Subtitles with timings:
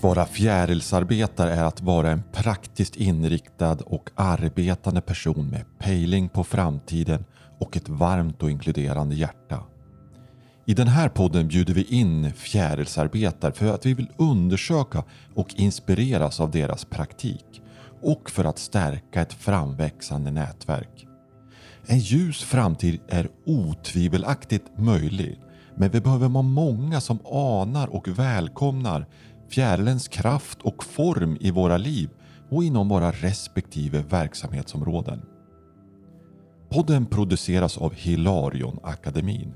[0.00, 6.44] Att vara fjärilsarbetare är att vara en praktiskt inriktad och arbetande person med pejling på
[6.44, 7.24] framtiden
[7.58, 9.62] och ett varmt och inkluderande hjärta.
[10.66, 15.04] I den här podden bjuder vi in fjärilsarbetare för att vi vill undersöka
[15.34, 17.62] och inspireras av deras praktik
[18.02, 21.06] och för att stärka ett framväxande nätverk.
[21.86, 25.40] En ljus framtid är otvivelaktigt möjlig
[25.80, 29.06] men vi behöver vara många som anar och välkomnar
[29.50, 32.10] fjärilens kraft och form i våra liv
[32.50, 35.22] och inom våra respektive verksamhetsområden.
[36.68, 39.52] Podden produceras av Hilarion Akademin.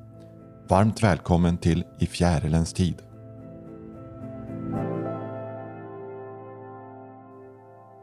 [0.68, 3.02] Varmt välkommen till I fjärilens tid.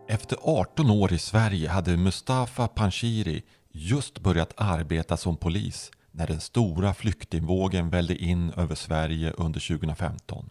[0.07, 3.43] Efter 18 år i Sverige hade Mustafa Panshiri
[3.73, 10.49] just börjat arbeta som polis när den stora flyktingvågen välde in över Sverige under 2015.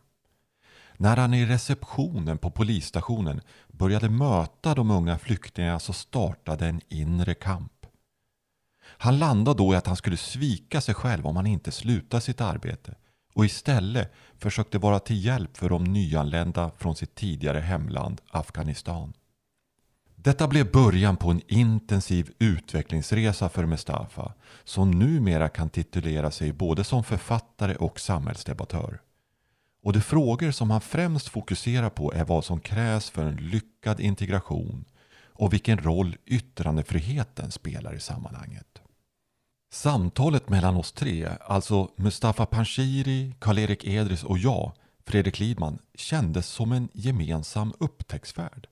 [0.97, 7.35] När han i receptionen på polisstationen började möta de unga flyktingarna så startade en inre
[7.35, 7.73] kamp.
[8.85, 12.41] Han landade då i att han skulle svika sig själv om han inte slutade sitt
[12.41, 12.95] arbete
[13.35, 19.13] och istället försökte vara till hjälp för de nyanlända från sitt tidigare hemland Afghanistan.
[20.25, 24.33] Detta blev början på en intensiv utvecklingsresa för Mustafa
[24.65, 29.01] som numera kan titulera sig både som författare och samhällsdebattör.
[29.83, 34.01] Och de frågor som han främst fokuserar på är vad som krävs för en lyckad
[34.01, 34.85] integration
[35.25, 38.83] och vilken roll yttrandefriheten spelar i sammanhanget.
[39.73, 44.73] Samtalet mellan oss tre, alltså Mustafa Panshiri, Karl-Erik Edris och jag,
[45.07, 48.69] Fredrik Lidman, kändes som en gemensam upptäcktsfärd.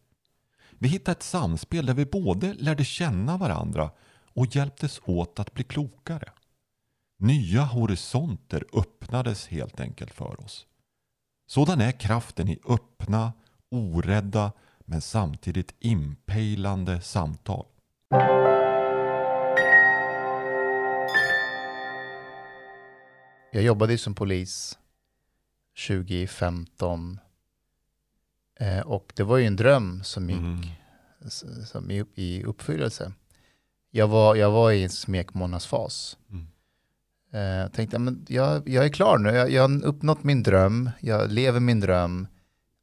[0.82, 3.90] Vi hittade ett samspel där vi både lärde känna varandra
[4.34, 6.32] och hjälptes åt att bli klokare.
[7.18, 10.66] Nya horisonter öppnades helt enkelt för oss.
[11.46, 13.32] Sådan är kraften i öppna,
[13.70, 17.66] orädda men samtidigt inpejlande samtal.
[23.52, 24.78] Jag jobbade som polis
[25.88, 27.18] 2015
[28.60, 30.79] eh, och det var ju en dröm som gick Mm.
[31.66, 33.12] Som i, i uppfyllelse.
[33.90, 36.16] Jag var, jag var i en smekmånadsfas.
[36.30, 36.46] Mm.
[37.64, 41.30] Eh, tänkte, men jag, jag är klar nu, jag, jag har uppnått min dröm, jag
[41.30, 42.26] lever min dröm.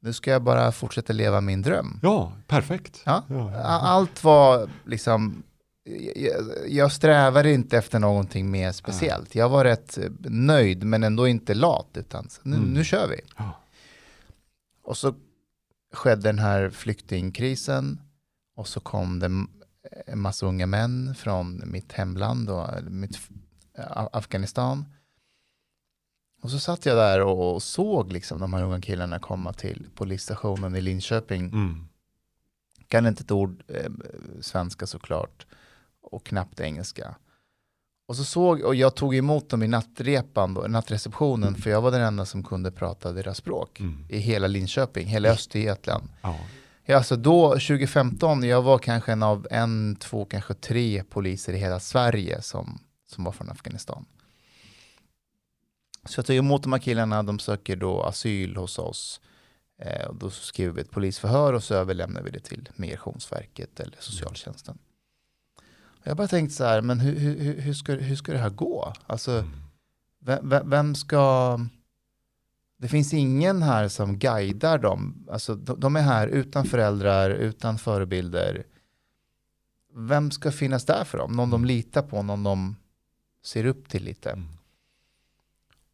[0.00, 2.00] Nu ska jag bara fortsätta leva min dröm.
[2.02, 3.02] Ja, perfekt.
[3.06, 3.24] Ja.
[3.28, 3.50] Ja.
[3.56, 5.42] A- Allt var liksom,
[6.16, 9.34] jag, jag strävade inte efter någonting mer speciellt.
[9.34, 12.68] Jag var rätt eh, nöjd men ändå inte lat, utan nu, Mm.
[12.72, 13.20] nu kör vi.
[13.36, 13.60] Ja.
[14.82, 15.14] Och så
[15.92, 18.00] skedde den här flyktingkrisen
[18.58, 19.26] och så kom det
[20.06, 23.18] en massa unga män från mitt hemland och mitt
[24.12, 24.84] Afghanistan.
[26.42, 30.76] Och så satt jag där och såg liksom de här unga killarna komma till polisstationen
[30.76, 31.88] i Linköping Mm.
[32.88, 33.90] kan inte ett ord eh,
[34.40, 35.46] svenska såklart
[36.02, 37.14] och knappt engelska.
[38.06, 41.90] Och så såg, och jag tog emot dem i nattrepan, då, nattreceptionen, för jag var
[41.90, 44.06] den enda som kunde prata deras språk Mm.
[44.08, 46.08] i hela Linköping, hela Östergötland.
[46.22, 46.36] Ja.
[46.96, 51.80] Alltså då, 2015, jag var kanske en av en, två, kanske tre poliser i hela
[51.80, 54.04] Sverige som, som var från Afghanistan.
[56.04, 59.20] Så jag tog emot de här killarna, de söker då asyl hos oss.
[59.82, 63.96] Eh, och då skriver vi ett polisförhör och så överlämnar vi det till Migrationsverket eller
[64.00, 64.78] socialtjänsten.
[65.76, 68.50] Och jag bara tänkte så här, men hur, hur, hur- ska, hur ska det här
[68.50, 68.92] gå?
[69.06, 70.48] Alltså, Mm.
[70.48, 71.58] vem- vem ska...
[72.80, 75.26] Det finns ingen här som guidar dem.
[75.30, 78.64] Alltså, de, de är här utan föräldrar, utan förebilder.
[79.94, 81.32] Vem ska finnas där för dem?
[81.32, 82.76] Någon de litar på, någon de
[83.44, 84.30] ser upp till lite.
[84.30, 84.48] Mm.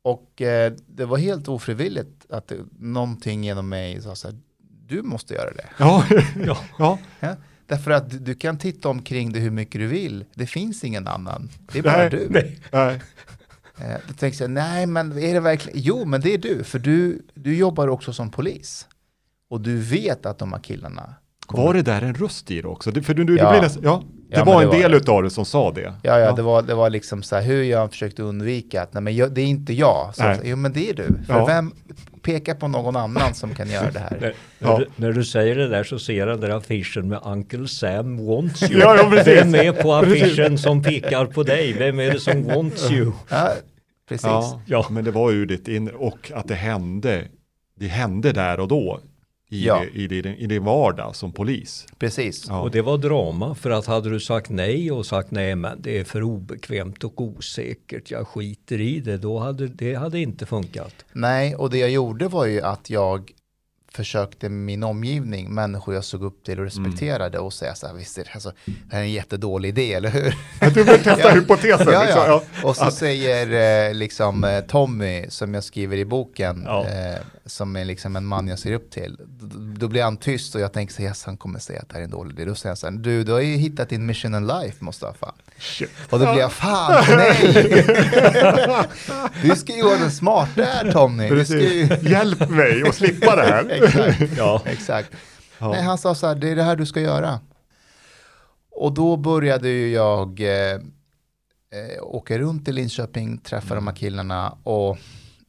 [0.03, 4.39] Och eh, det var helt ofrivilligt att det, någonting genom mig sa så här,
[4.87, 5.69] du måste göra det.
[5.79, 6.05] Ja.
[6.79, 6.99] ja.
[7.21, 7.37] Ja?
[7.67, 10.25] Därför att du, du kan titta omkring dig hur mycket du vill.
[10.35, 11.51] Det finns ingen annan.
[11.73, 12.27] Det är bara Nej, du.
[12.31, 12.61] nej.
[12.73, 13.03] Nej.
[13.79, 16.79] Eh, då tänkte jag, nej men är det verkligen, jo men det är du, för
[16.79, 18.89] du, du jobbar också som polis.
[19.49, 21.15] Och du vet att de här killarna
[21.47, 22.91] kommer- Var det där en röst i det också?
[22.91, 23.45] Det, för du, du, Ja.
[23.45, 25.73] det blir nästan, ja, det Ja, var en det var del utav det som sa
[25.73, 25.81] det.
[25.81, 26.33] Ja, ja, Ja.
[26.33, 29.33] Det, var, det var liksom så här hur jag försökte undvika att, nej men jag,
[29.35, 30.11] det är inte jag.
[30.15, 30.39] Så, Nej.
[30.45, 31.07] jo men det är du.
[31.27, 31.47] För Ja.
[31.47, 31.73] vem
[32.23, 34.17] pekar på någon annan som kan göra det här?
[34.21, 34.69] När, Ja.
[34.73, 37.69] när, du, när du säger det där så ser jag den där affischen med Uncle
[37.69, 38.81] Sam wants you.
[38.81, 39.43] Ja, ja, precis.
[39.45, 41.73] Vem är på affischen som pekar på dig?
[41.73, 43.13] Vem är det som wants you?
[43.29, 43.49] Ja,
[44.09, 44.27] precis.
[44.27, 44.87] Ja, Ja.
[44.91, 47.23] men det var ju ditt inre och att det hände.
[47.81, 49.01] Det hände där och då
[49.55, 49.81] i, Ja.
[49.95, 51.87] det, i, din, i din vardag som polis.
[51.99, 52.45] Precis.
[52.49, 52.61] Ja.
[52.61, 55.99] Och det var drama för att hade du sagt nej och sagt nej men det
[55.99, 60.95] är för obekvämt och osäkert, jag skiter i det, då hade det hade inte funkat.
[61.13, 63.31] Nej, och det jag gjorde var ju att jag
[63.95, 68.19] försökte min omgivning, människor jag såg upp till och respekterade och säga så här, visst
[68.19, 70.35] är det, alltså, det här är en jättedålig idé, eller hur?
[70.75, 71.89] Du vill testa hypotesen.
[71.93, 72.43] ja, liksom, ja.
[72.63, 76.87] Och så säger eh, liksom eh, Tommy, som jag skriver i boken, Ja.
[76.87, 79.17] eh, som är liksom en man jag ser upp till.
[79.79, 81.95] Då blir han tyst och jag tänker så här, yes, han kommer säga att det
[81.95, 82.45] här är en dålig idé.
[82.45, 85.35] Då säger han så här, du, du har ju hittat din mission in life, Mustafa.
[85.59, 85.91] Shit.
[86.11, 87.85] Och då blir jag, fan, nej!
[89.43, 91.29] du ska ju vara den smarta här Tommy.
[91.29, 91.89] Ju...
[92.03, 93.65] Hjälp mig att slippa det här.
[93.85, 94.33] Exakt.
[94.37, 94.63] Ja.
[94.67, 95.11] Exakt.
[95.59, 95.69] Ja.
[95.71, 97.41] Nej, han sa så här, det är det här du ska göra.
[98.71, 104.57] Och då började ju jag eh, eh, åka runt i Linköping, träffa de här killarna
[104.63, 104.99] och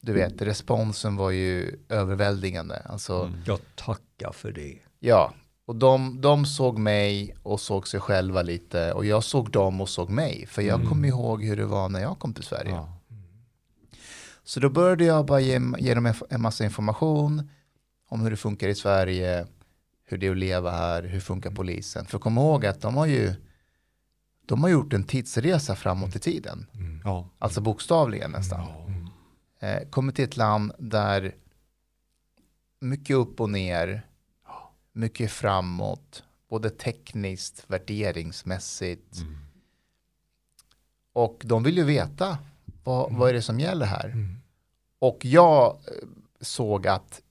[0.00, 2.82] du vet, responsen var ju överväldigande.
[2.84, 3.40] Alltså, Mm.
[3.46, 4.78] Jag tackar för det.
[5.00, 5.32] ja.
[5.68, 9.88] Och de, de såg mig och såg sig själva lite och jag såg dem och
[9.88, 10.46] såg mig.
[10.48, 12.70] För jag kommer ihåg hur det var när jag kom till Sverige.
[12.70, 12.88] Ja.
[14.44, 17.50] Så då började jag bara ge, ge dem en massa information
[18.08, 19.46] om hur det funkar i Sverige,
[20.04, 22.06] hur det är att leva här, hur funkar polisen.
[22.06, 23.34] För kom ihåg att de har ju
[24.46, 26.66] de har gjort en tidsresa framåt i tiden,
[27.04, 27.28] Ja.
[27.38, 28.60] alltså bokstavligen nästan.
[29.60, 31.34] Eh, kommit till ett land där
[32.80, 34.02] mycket upp och ner,
[34.92, 39.16] mycket framåt, både tekniskt, värderingsmässigt.
[39.20, 39.36] Mm.
[41.12, 42.38] Och de vill ju veta
[42.84, 44.28] vad, vad är det som gäller här.
[44.98, 46.08] Och jag eh,
[46.40, 47.22] såg att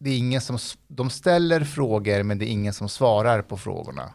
[0.00, 0.58] det är ingen som,
[0.88, 4.14] de ställer frågor men det är ingen som svarar på frågorna.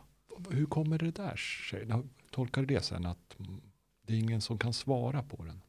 [0.49, 1.87] Hur kommer det där sig?
[2.31, 3.61] Tolkar det sen att mm,
[4.07, 5.61] det är ingen som kan svara på den.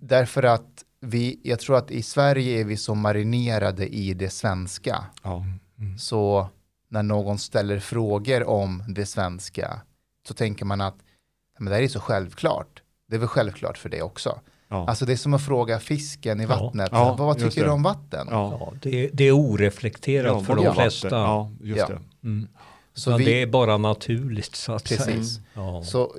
[0.00, 5.04] Därför att vi, jag tror att i Sverige är vi så marinerade i det svenska.
[5.22, 5.44] Ja.
[5.98, 6.48] Så
[6.88, 9.80] när någon ställer frågor om det svenska
[10.28, 10.96] så tänker man att
[11.58, 12.82] men det här är så självklart.
[13.08, 14.40] Det är väl självklart för det också.
[14.72, 14.88] Ja.
[14.88, 16.48] Alltså det är som att fråga fisken i Ja.
[16.48, 16.88] vattnet.
[16.92, 18.26] Ja, vad just tycker du om vatten?
[18.30, 18.56] Ja.
[18.60, 21.08] Ja, det, det är oreflekterat Ja, för de flesta.
[21.08, 21.88] Ja, just Ja.
[21.88, 22.28] det.
[22.28, 22.48] Mm.
[22.94, 25.04] Så Men vi- det är bara naturligt så att säga.
[25.04, 25.40] Precis.
[25.54, 25.82] Ja.
[25.84, 26.14] Så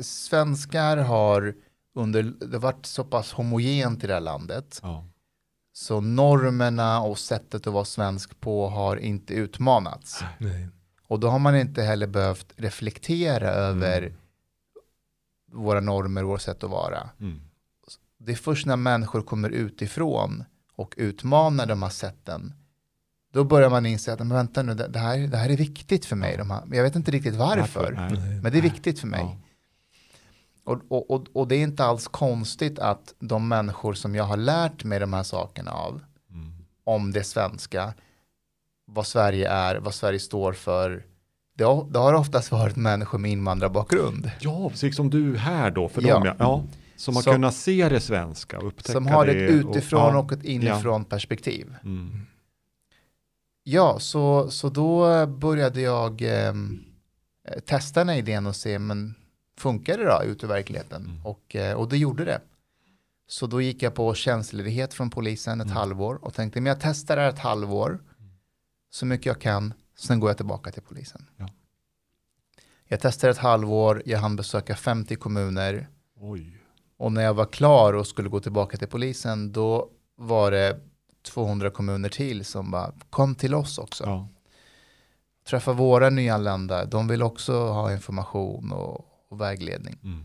[0.00, 1.54] svenskar har
[1.94, 4.80] under, det har varit så pass homogent i det här landet.
[4.82, 5.04] Ja.
[5.72, 10.24] Så normerna och sättet att vara svensk på har inte utmanats.
[10.38, 10.68] Nej.
[11.08, 14.12] Och då har man inte heller behövt reflektera över
[15.52, 17.10] våra normer och vårt sätt att vara.
[17.20, 17.40] Mm.
[18.26, 20.44] Det är först när människor kommer utifrån
[20.76, 22.54] och utmanar de här sätten
[23.32, 26.16] då börjar man inse att men vänta nu, det här, det här är viktigt för
[26.16, 26.36] mig.
[26.36, 27.92] De här, men jag vet inte riktigt varför,
[28.42, 29.20] men det är viktigt för mig.
[29.20, 29.36] Ja.
[30.64, 34.36] Och, och, och, och det är inte alls konstigt att de människor som jag har
[34.36, 36.00] lärt mig de här sakerna av,
[36.30, 36.52] Mm.
[36.84, 37.94] om det svenska,
[38.84, 41.04] vad Sverige är, vad Sverige står för,
[41.56, 44.30] det har, det har oftast varit människor med invandrarbakgrund.
[44.40, 46.24] Ja, precis som du här då för dem.
[46.24, 46.34] Ja.
[46.38, 46.62] Ja.
[46.96, 49.46] Som har Som- kunnat se det svenska och upptäcka Som har ett det.
[49.54, 51.66] utifrån och, och ett inifrån perspektiv.
[51.72, 51.78] ja.
[51.88, 52.20] mm.
[53.68, 56.54] Ja, så, så då började jag eh,
[57.64, 59.14] testa den här idén och se, men
[59.58, 61.04] funkar det då ute i verkligheten?
[61.04, 61.26] Mm.
[61.26, 62.40] Och, eh, och det gjorde det.
[63.28, 65.76] Så då gick jag på tjänstledighet från polisen ett Mm.
[65.76, 67.98] halvår och tänkte, men jag testar det här ett halvår,
[68.90, 71.26] så mycket jag kan, sen går jag tillbaka till polisen.
[71.36, 71.48] Ja.
[72.88, 75.88] Jag testade ett halvår, jag hann besöka 50 kommuner
[76.20, 76.55] Oj.
[76.96, 80.80] Och när jag var klar och skulle gå tillbaka till polisen, då var det
[81.22, 84.28] 200 kommuner till som bara, kom till oss också Ja.
[85.48, 89.98] träffa våra nyanlända, de vill också ha information och, och vägledning.
[90.04, 90.24] Mm.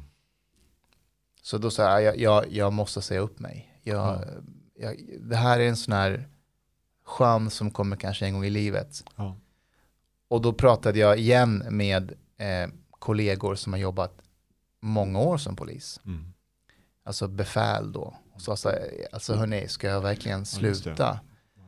[1.42, 3.80] Så då sa jag, jag, jag, måste säga upp mig.
[3.84, 4.22] Jag, Ja.
[4.76, 6.28] jag, det här är en sån här
[7.06, 9.04] chans som kommer kanske en gång i livet.
[9.16, 9.36] Ja.
[10.28, 14.22] Och då pratade jag igen med eh, kollegor som har jobbat
[14.80, 16.00] många år som polis.
[16.06, 16.34] Mm.
[17.04, 18.14] Alltså befäl då.
[18.34, 18.76] Och så jag,
[19.12, 21.20] alltså hörni, ska jag verkligen Ja, sluta?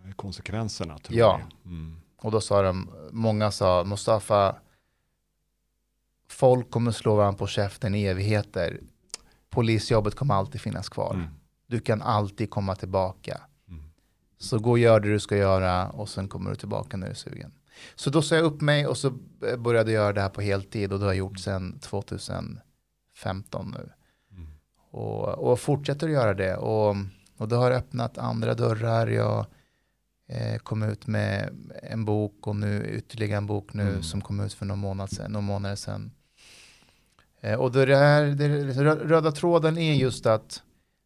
[0.05, 1.39] Är konsekvenserna tror Ja.
[1.39, 1.71] jag.
[1.71, 1.95] Mm.
[2.17, 4.55] Och då sa de, många sa, Mustafa,
[6.29, 8.79] folk kommer slå varandra på käften i evigheter.
[9.49, 11.13] Polisjobbet kommer alltid finnas kvar.
[11.13, 11.27] Mm.
[11.67, 13.41] Du kan alltid komma tillbaka.
[13.67, 13.83] Mm.
[14.37, 17.11] Så gå och gör det du ska göra och sen kommer du tillbaka när du
[17.11, 17.51] är sugen.
[17.95, 19.09] Så då sa jag upp mig och så
[19.57, 22.61] började jag göra det här på heltid och det har jag gjort sedan 2015
[23.77, 23.89] nu.
[24.93, 25.05] Mm.
[25.05, 26.55] Och, och fortsätter att göra det.
[26.55, 26.95] Och,
[27.37, 29.07] och det har öppnat andra dörrar.
[29.07, 29.45] Jag
[30.27, 31.49] eh, kom ut med
[31.83, 34.03] en bok och nu ytterligare en bok nu Mm.
[34.03, 36.11] som kom ut för någon månad sedan, någon månader sedan.
[37.41, 40.63] Eh, och det där, det, rö- röda tråden är just att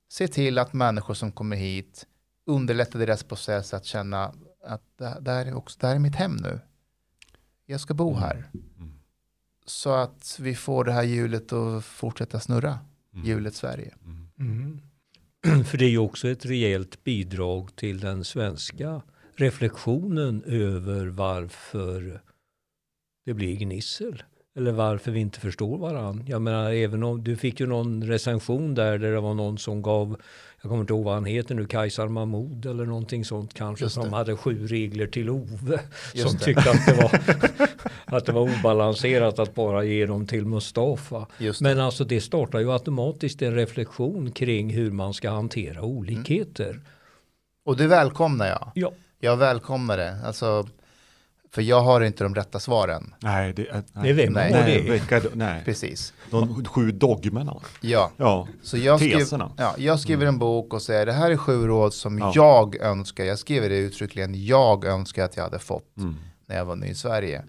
[0.09, 2.05] se till att människor som kommer hit
[2.45, 4.33] underlätta deras process att känna
[4.65, 6.59] att det, det, här är också, det här är mitt hem nu.
[7.65, 8.49] Jag ska bo här.
[8.53, 8.93] Mm.
[9.65, 12.79] Så att vi får det här hjulet att fortsätta snurra.
[13.17, 13.29] Mm.
[13.29, 13.93] Hjulet Sverige.
[14.05, 14.27] Mm.
[14.39, 15.63] Mm.
[15.65, 19.01] För det är ju också ett rejält bidrag till den svenska
[19.35, 22.21] reflektionen över varför
[23.25, 24.23] det blir gnissel.
[24.55, 26.25] Eller varför vi inte förstår varandra.
[26.27, 29.81] Jag menar, även om du fick ju någon recension där, där det var någon som
[29.81, 30.21] gav,
[30.67, 34.13] jag kommer inte ihåg vad han heter nu, Kajsar Mahmoud eller någonting sånt kanske, som
[34.13, 35.79] hade sju regler till Ove.
[36.13, 36.45] Just som det.
[36.45, 37.19] tyckte att det, var,
[38.17, 41.27] att det var obalanserat att bara ge dem till Mustafa.
[41.61, 46.79] Men alltså det startar ju automatiskt en reflektion kring hur man ska hantera olikheter.
[47.65, 48.71] Och det välkomnar jag.
[48.75, 48.91] Ja.
[49.19, 50.17] Jag välkomnar det.
[50.25, 50.67] Alltså,
[51.51, 53.13] för jag har inte de rätta svaren.
[53.19, 53.83] Nej, det är...
[54.03, 54.51] Det är vem Nej.
[54.51, 55.61] Nej, vilka, nej.
[55.65, 56.13] Precis.
[56.29, 57.55] De sju dogmerna.
[57.81, 58.11] Ja.
[58.17, 59.51] Ja, Så jag, skrev, teserna.
[59.57, 62.31] ja, jag skriver en bok och säger det här är sju råd som Ja.
[62.35, 63.23] jag önskar.
[63.23, 64.45] Jag skriver det uttryckligen.
[64.45, 66.15] Jag önskar att jag hade fått Mm.
[66.47, 67.43] när jag var ny i Sverige.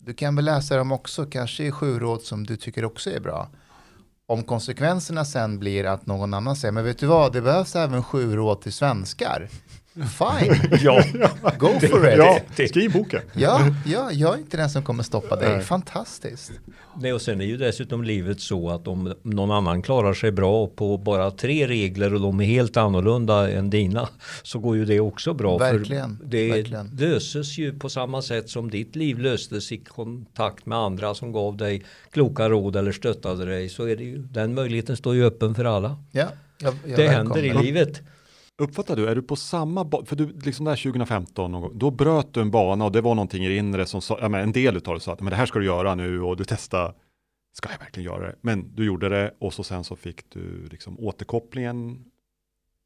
[0.00, 1.26] Du kan väl läsa dem också.
[1.26, 3.48] Kanske är sju råd som du tycker också är bra.
[4.26, 8.02] Om konsekvenserna sen blir att någon annan säger, men vet du vad, det behövs även
[8.02, 9.48] sju råd till svenskar.
[9.94, 11.02] Fine, Ja,
[11.58, 12.14] go for it.
[12.18, 13.20] Ja, det- skriv boken.
[13.32, 15.60] Ja, ja, jag är inte den som kommer stoppa dig.
[15.60, 16.52] Fantastiskt.
[17.00, 20.66] Nej, och sen är ju dessutom livet så att om någon annan klarar sig bra
[20.66, 24.08] på bara tre regler och de är helt annorlunda än dina
[24.42, 25.58] så går ju det också bra.
[25.58, 26.90] Verkligen, För det verkligen.
[26.98, 31.56] löses ju på samma sätt som ditt liv löstes i kontakt med andra som gav
[31.56, 33.68] dig kloka råd eller stöttade dig.
[33.68, 35.96] Så är det ju, den möjligheten står ju öppen för alla.
[36.12, 36.26] Ja,
[36.58, 38.00] jag, jag det händer i livet.
[38.58, 42.34] Uppfattar du, är du på samma för du liksom där 2015 någon gång, då bröt
[42.34, 44.52] du en bana och det var någonting i det inre som sa, ja men en
[44.52, 46.94] del utav det sa att men det här ska du göra nu och du testade,
[47.52, 48.36] ska jag verkligen göra det?
[48.40, 52.04] Men du gjorde det och så sen så fick du liksom återkopplingen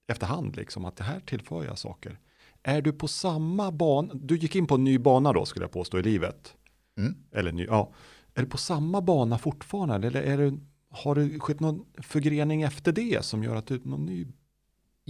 [0.09, 2.19] efterhand liksom att det här tillför jag saker.
[2.63, 5.73] Är du på samma bana, du gick in på en ny bana då skulle jag
[5.73, 6.55] påstå i livet.
[6.99, 7.17] Mm.
[7.33, 7.93] Eller ny, ja.
[8.35, 10.59] Är du på samma bana fortfarande eller är det,
[10.91, 14.27] har det skett någon förgrening efter det som gör att du någon ny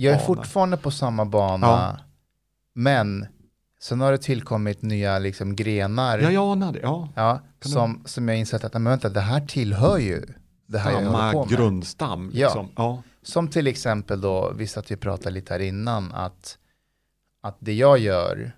[0.01, 0.27] Jag är bana.
[0.27, 1.97] fortfarande på samma bana, Ja.
[2.75, 3.27] men
[3.81, 7.09] sen har det tillkommit nya liksom, grenar Ja, jag anade, ja.
[7.17, 10.27] ja, du- som, som jag insett att men vänta, det här tillhör ju
[10.67, 11.49] det här jag Samma på med.
[11.57, 12.31] grundstam.
[12.35, 12.47] Ja.
[12.47, 12.69] Liksom.
[12.77, 13.03] Ja.
[13.23, 16.59] Som till exempel då, vi satt ju och pratade lite här innan, att,
[17.43, 18.53] att det jag gör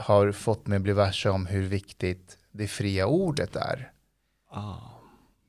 [0.00, 3.92] har fått mig att bli varse om hur viktigt det fria ordet är.
[4.50, 4.74] Ah.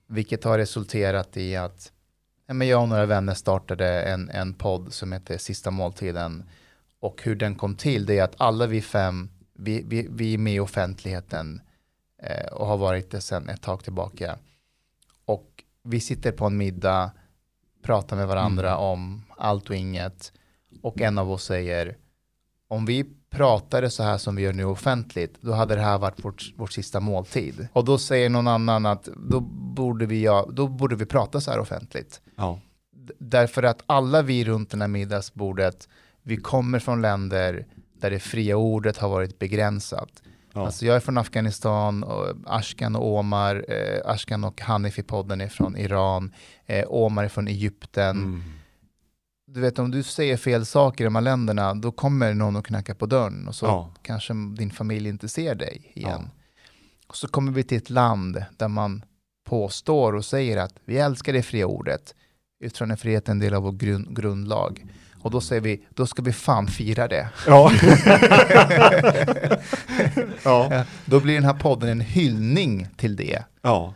[0.07, 2.00] Vilket har resulterat i att ja,
[2.53, 6.43] men jag och några vänner startade en, en podd som heter Sista måltiden.
[6.99, 10.37] Och hur den kom till det är att alla vi fem, vi, vi, vi är
[10.37, 11.61] med i offentligheten
[12.23, 14.37] eh, och har varit det sedan ett tag tillbaka.
[15.25, 17.11] Och vi sitter på en middag,
[17.83, 20.31] pratar med varandra om allt och inget.
[20.81, 21.97] Och en av oss säger,
[22.67, 26.25] om vi pratade så här som vi gör nu offentligt, då hade det här varit
[26.25, 27.67] vårt, vårt sista måltid.
[27.73, 29.39] Och då säger någon annan att då
[29.75, 32.21] borde vi, ja, då borde vi prata så här offentligt.
[32.41, 32.59] Ja.
[33.19, 35.89] Därför att alla vi runt det här middagsbordet,
[36.23, 40.21] vi kommer från länder där det fria ordet har varit begränsat.
[40.53, 40.65] Ja.
[40.65, 45.41] Alltså jag är från Afghanistan, och Ashkan och Omar, eh, Ashkan och Hanif i podden
[45.41, 46.33] är från Iran,
[46.65, 48.17] eh, Omar är från Egypten.
[48.17, 48.43] Mm.
[49.47, 52.65] Du vet om du säger fel saker i de här länderna, då kommer någon och
[52.65, 53.93] knackar på dörren och så Ja.
[54.01, 56.21] kanske din familj inte ser dig igen.
[56.25, 56.29] Ja.
[57.07, 59.05] Och så kommer vi till ett land där man
[59.49, 62.15] påstår och säger att vi älskar det fria ordet.
[62.61, 64.85] Yttrandefrihet är en del av vår grund, grundlag.
[65.21, 67.29] Och då säger vi, då ska vi fan fira det.
[67.47, 67.71] Ja.
[70.43, 70.85] ja.
[71.05, 73.43] Då blir den här podden en hyllning till det.
[73.61, 73.93] ja.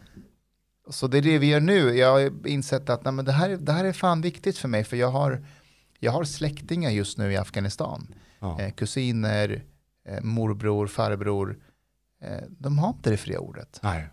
[0.89, 1.97] Så det är det vi gör nu.
[1.97, 4.83] Jag har insett att nej, men det, här, det här är fan viktigt för mig,
[4.83, 5.45] för jag har,
[5.99, 8.15] jag har släktingar just nu i Afghanistan.
[8.39, 8.61] ja.
[8.61, 9.63] Eh, kusiner,
[10.07, 11.57] eh, morbror, farbror.
[12.23, 13.79] Eh, de har inte det fria ordet.
[13.83, 14.07] Nej.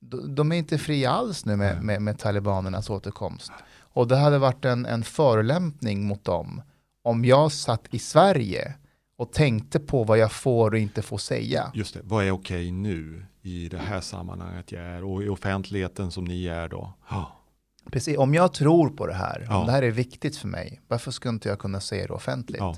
[0.00, 1.84] De, de är inte fria alls nu med, Nej.
[1.84, 3.52] med, med talibanernas återkomst.
[3.92, 6.62] Och det hade varit en, en förolämpning mot dem
[7.04, 8.74] om jag satt i Sverige
[9.16, 11.70] och tänkte på vad jag får och inte får säga.
[11.74, 16.10] Just det, vad är okej nu i det här sammanhanget jag är och i offentligheten
[16.10, 16.92] som ni är då?
[17.10, 17.38] Ja.
[17.92, 19.56] Precis, om jag tror på det här, Ja.
[19.60, 22.60] om det här är viktigt för mig, varför skulle inte jag kunna säga det offentligt?
[22.60, 22.76] Ja.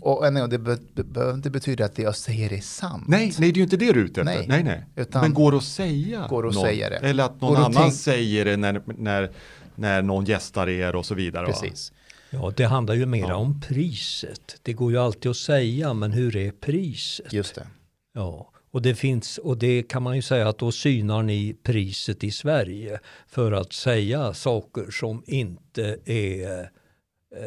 [0.00, 3.04] Och, nej, och det be- be- behöver inte betyda att det jag säger är sant.
[3.08, 4.34] Nej, nej, det är ju inte det du är ute efter.
[4.38, 4.46] Nej.
[4.48, 4.86] Nej, nej.
[4.96, 6.96] Utan- Men går det att säga Går att någon, säga det?
[6.96, 9.30] Eller att någon annan tänk- säger det när, när,
[9.74, 11.46] när någon gästar er och så vidare.
[11.46, 11.52] va?
[11.52, 11.92] Precis.
[12.30, 13.34] Ja, det handlar ju mer Ja.
[13.34, 14.56] om priset.
[14.62, 17.32] Det går ju alltid att säga, men hur är priset?
[17.32, 17.66] Just det.
[18.14, 22.24] Ja, och det finns, och det kan man ju säga att då synar ni priset
[22.24, 26.66] i Sverige för att säga saker som inte är eh,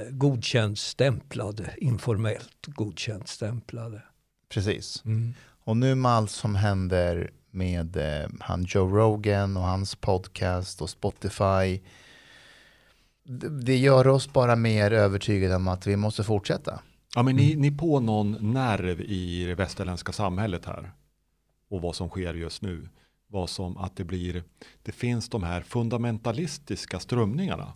[0.10, 4.02] godkänt stämplade, informellt godkänt stämplade.
[4.50, 5.04] Precis.
[5.64, 10.90] Och nu med allt som händer med eh, han Joe Rogan och hans podcast och
[10.90, 11.80] Spotify.
[13.28, 16.80] Det, gör oss bara mer övertygade om att vi måste fortsätta.
[17.16, 20.92] Ja, men ni, ni på någon nerv i det västerländska samhället här
[21.70, 22.90] och vad som sker just nu.
[23.30, 24.44] Vad som att det blir,
[24.84, 27.74] det finns de här fundamentalistiska strömningarna.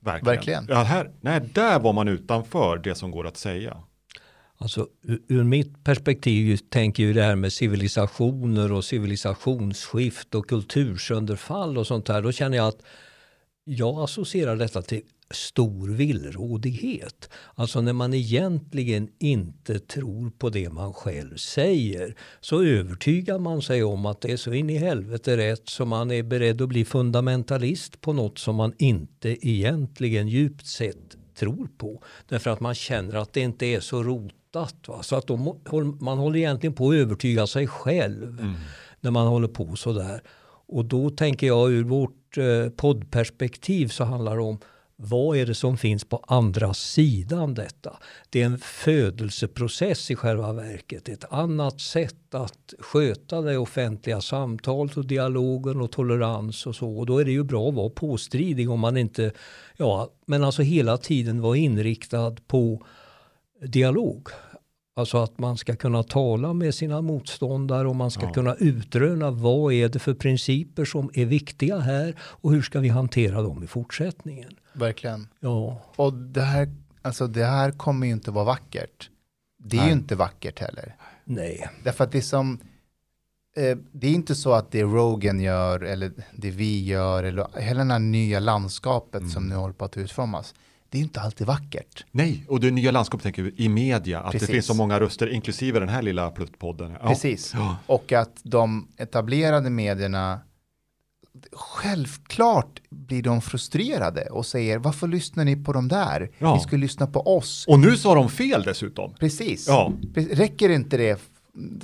[0.00, 0.36] Verkligen.
[0.36, 0.66] Verkligen.
[0.68, 3.76] Ja, här, nej, där var man utanför det som går att säga.
[4.56, 11.78] Alltså ur, ur mitt perspektiv tänker ju det här med civilisationer och civilisationsskift och kultursönderfall
[11.78, 12.22] och sånt där.
[12.22, 12.82] Då känner jag att
[13.64, 17.30] jag associerar detta till stor villrådighet.
[17.54, 23.84] Alltså när man egentligen inte tror på det man själv säger så övertygar man sig
[23.84, 26.84] om att det är så in i helvete rätt så man är beredd att bli
[26.84, 32.02] fundamentalist på något som man inte egentligen djupt sett tror på.
[32.28, 34.88] Därför att man känner att det inte är så rotat.
[34.88, 35.02] Va?
[35.02, 35.60] Så att de,
[36.00, 38.54] man håller egentligen på att övertyga sig själv
[39.00, 40.22] när man håller på sådär.
[40.66, 44.58] Och då tänker jag ur vårt vårt eh, poddperspektiv så handlar det om
[44.96, 47.96] vad är det som finns på andra sidan detta?
[48.30, 51.08] Det är en födelseprocess i själva verket.
[51.08, 56.98] Ett annat sätt att sköta det offentliga samtalet och dialogen och tolerans och så.
[56.98, 59.32] Och då är det ju bra att vara påstridig om man inte,
[59.76, 62.86] ja, men alltså hela tiden vara inriktad på
[63.66, 64.28] dialog.
[64.96, 68.32] Alltså att man ska kunna tala med sina motståndare och man ska Ja.
[68.32, 72.88] kunna utröna vad är det för principer som är viktiga här och hur ska vi
[72.88, 74.52] hantera dem i fortsättningen.
[74.72, 75.28] Verkligen.
[75.40, 76.68] Ja, Och det här,
[77.02, 79.10] alltså det här kommer ju inte vara vackert.
[79.58, 79.92] Det är ju Nej.
[79.92, 80.96] inte vackert heller.
[81.24, 81.68] nej.
[81.84, 82.58] Därför att det är som,
[83.56, 87.84] eh, det är inte så att det Rogan gör eller det vi gör eller hela
[87.84, 90.54] det här nya landskapet som nu håller på att utformas.
[90.90, 92.04] Det är inte alltid vackert.
[92.10, 94.48] Nej, och det nya landskapet tänker vi i media, att Precis.
[94.48, 96.96] det finns så många röster, inklusive den här lilla pluttpodden.
[97.00, 97.08] Ja.
[97.08, 97.52] Precis.
[97.54, 97.76] Ja.
[97.86, 100.40] Och att de etablerade medierna,
[101.52, 106.30] självklart blir de frustrerade och säger varför lyssnar ni på de där?
[106.38, 106.54] Ja.
[106.54, 107.64] Ni skulle lyssna på oss.
[107.68, 109.14] Och nu sa de fel dessutom.
[109.14, 109.68] Precis.
[109.68, 109.92] Ja.
[110.14, 111.20] Räcker inte det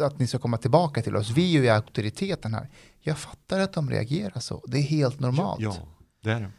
[0.01, 1.31] att ni ska komma tillbaka till oss?
[1.31, 2.69] Vi är ju auktoriteten här.
[3.01, 4.65] Jag fattar att de reagerar så.
[4.67, 5.61] Det är helt normalt.
[5.61, 5.77] Ja,
[6.23, 6.51] det är det.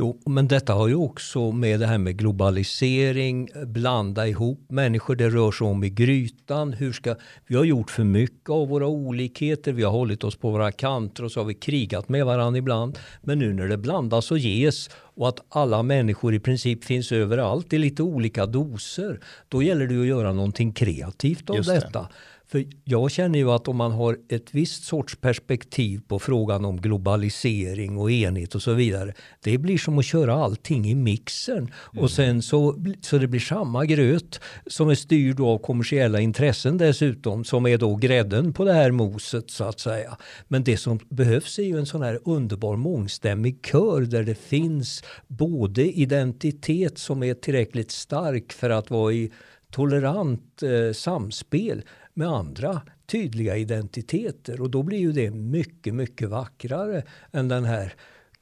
[0.00, 5.28] Jo, men detta har ju också med det här med globalisering, blanda ihop människor, det
[5.30, 6.72] rör sig om i grytan.
[6.72, 7.14] Hur ska,
[7.46, 11.24] vi har gjort för mycket av våra olikheter, vi har hållit oss på våra kanter
[11.24, 12.98] och så har vi krigat med varandra ibland.
[13.22, 17.72] Men nu när det blandas och ges och att alla människor i princip finns överallt
[17.72, 21.74] i lite olika doser, då gäller det att göra någonting kreativt av det.
[21.74, 22.08] detta.
[22.50, 26.80] För jag känner ju att om man har ett visst sorts perspektiv på frågan om
[26.80, 29.14] globalisering och enhet och så vidare.
[29.42, 33.84] Det blir som att köra allting i mixern och sen så, så det blir samma
[33.84, 38.90] gröt som är styrd av kommersiella intressen dessutom som är då grädden på det här
[38.90, 40.16] moset så att säga.
[40.48, 45.02] Men det som behövs är ju en sån här underbar mångstämmig kör där det finns
[45.26, 49.32] både identitet som är tillräckligt stark för att vara i
[49.70, 51.82] tolerant eh, samspel
[52.18, 57.02] med andra tydliga identiteter och då blir ju det mycket, mycket vackrare
[57.32, 57.94] än den här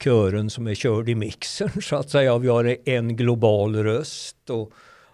[0.03, 2.37] kören som är körd i mixern så att säga.
[2.37, 4.71] Vi har en global röst och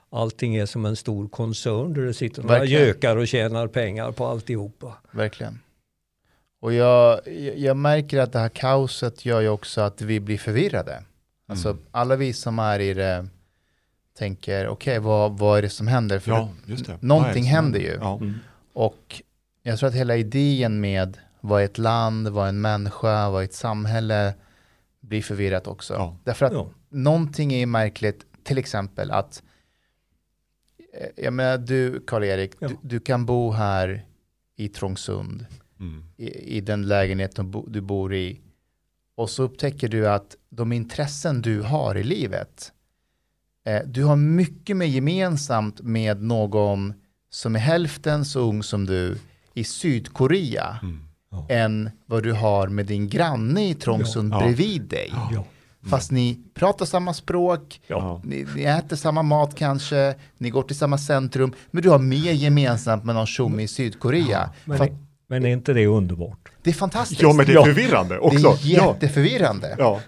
[0.09, 2.81] allting är som en stor koncern där det sitter några Verkligen.
[2.87, 4.93] gökar och tjänar pengar på alltihopa.
[5.11, 5.59] Verkligen.
[6.61, 7.19] Och jag,
[7.55, 11.03] jag- märker att det här kaoset gör ju också att vi blir förvirrade.
[11.47, 11.81] Alltså Mm.
[11.91, 13.27] alla vi som är i det
[14.17, 16.19] tänker, okej vad, vad är det som händer?
[16.19, 16.97] För Ja, just det.
[17.01, 17.97] Någonting det händer ju.
[18.01, 18.21] Ja.
[18.73, 19.21] Och
[19.63, 23.41] jag tror att hela idén med vad är ett land, vad är en människa, vad
[23.41, 24.33] är ett samhälle
[24.99, 25.93] blir förvirrat också.
[25.93, 26.17] Ja.
[26.23, 26.69] Därför att Ja.
[26.89, 29.43] någonting är märkligt, till exempel att
[30.93, 32.67] eh, jag menar du Karl-Erik, Ja.
[32.67, 34.05] du, du kan bo här
[34.55, 35.45] i Trångsund,
[35.79, 36.03] Mm.
[36.17, 38.41] i, i den lägenhet du bor i
[39.15, 42.71] och så upptäcker du att de intressen du har i livet,
[43.65, 46.93] eh, du har mycket mer gemensamt med någon
[47.33, 49.17] som är hälften så ung som du
[49.53, 50.99] i Sydkorea Mm.
[51.49, 54.39] än vad du har med din granne i Trångsund Ja.
[54.39, 55.13] bredvid dig.
[55.31, 55.45] Ja.
[55.89, 58.21] Fast ni pratar samma språk, Ja.
[58.23, 62.31] ni, ni äter samma mat kanske, ni går till samma centrum, men du har mer
[62.31, 64.49] gemensamt med någon tjomme i Sydkorea.
[64.65, 64.91] Men, För att
[65.27, 66.51] men är inte det underbart?
[66.63, 67.21] det är fantastiskt.
[67.21, 67.65] ja, men det är Ja.
[67.65, 68.47] förvirrande det också.
[68.47, 69.99] är jätteförvirrande, Ja.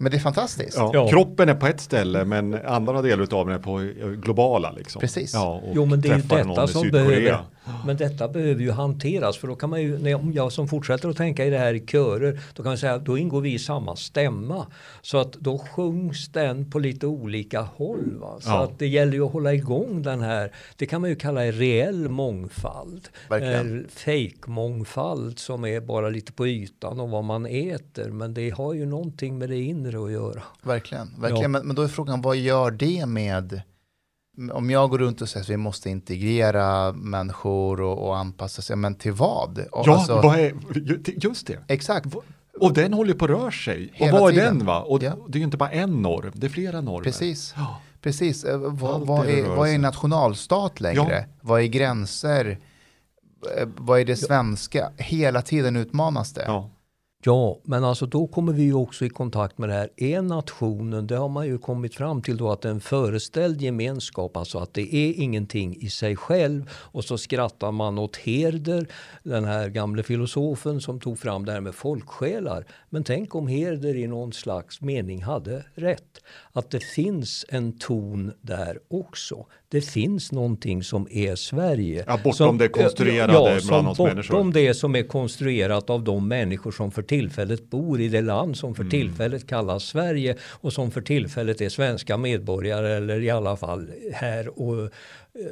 [0.00, 0.76] Men det är fantastiskt.
[0.76, 0.90] Ja.
[0.94, 1.08] Ja.
[1.08, 5.00] Kroppen är på ett ställe men andra delar av den är på eh, globala liksom.
[5.00, 5.34] Precis.
[5.34, 7.38] Ja, och Jo, men det är ju detta som behöver-
[7.86, 11.16] Men detta behöver ju hanteras för då kan man ju, om jag som fortsätter att
[11.16, 13.58] tänka i det här i körer, då kan man säga att då ingår vi i
[13.58, 14.66] samma stämma.
[15.02, 18.16] Så att då sjungs den på lite olika håll.
[18.20, 18.36] Va?
[18.40, 18.64] Så Ja.
[18.64, 21.52] att det gäller ju att hålla igång den här, det kan man ju kalla en
[21.52, 23.08] reell mångfald.
[23.28, 23.78] Verkligen.
[23.78, 28.10] Eh, Fake-mångfald som är bara lite på ytan och vad man äter.
[28.10, 30.42] Men det har ju någonting med det inre att göra.
[30.62, 31.42] Verkligen, verkligen.
[31.42, 31.48] Ja.
[31.48, 33.62] Men, men då är frågan, vad gör det med,
[34.52, 38.76] om jag går runt och säger att vi måste integrera människor och, och anpassa sig,
[38.76, 39.58] men till vad?
[39.72, 40.54] Och Ja, alltså- vad är,
[41.24, 41.58] just det.
[41.68, 42.06] Exakt,
[42.60, 43.90] Och den håller på att röra sig.
[43.92, 44.58] Hela och vad är tiden.
[44.58, 44.80] den va?
[44.82, 45.16] Och Ja.
[45.28, 47.04] det är ju inte bara en norm, det är flera normer.
[47.04, 47.54] precis.
[47.56, 47.80] Ja.
[48.02, 51.26] Precis, Eh, vad, vad, är är, vad är nationalstat längre?
[51.40, 52.58] Vad är gränser?
[53.58, 54.92] Eh, Vad är det svenska?
[54.96, 56.44] Hela tiden utmanas det.
[56.46, 56.70] Ja.
[57.24, 59.90] Ja, men alltså då kommer vi ju också i kontakt med det här.
[59.96, 64.58] Är nationen, det har man ju kommit fram till då att en föreställd gemenskap, alltså
[64.58, 66.70] att det är ingenting i sig själv.
[66.72, 68.86] Och så skrattar man åt Herder,
[69.22, 72.64] den här gamle filosofen som tog fram det här med folksjälar.
[72.90, 76.20] Men tänk om Herder i någon slags mening hade rätt.
[76.52, 79.46] Att det finns en ton där också.
[79.68, 82.04] Det finns någonting som är Sverige.
[82.06, 84.52] Ja, bortom som, det konstruerade ja, bland som oss bortom människor.
[84.52, 88.74] det som är konstruerat av de människor som för tillfället bor i det land som
[88.74, 93.90] för tillfället kallas Sverige och som för tillfället är svenska medborgare eller i alla fall
[94.12, 94.90] här och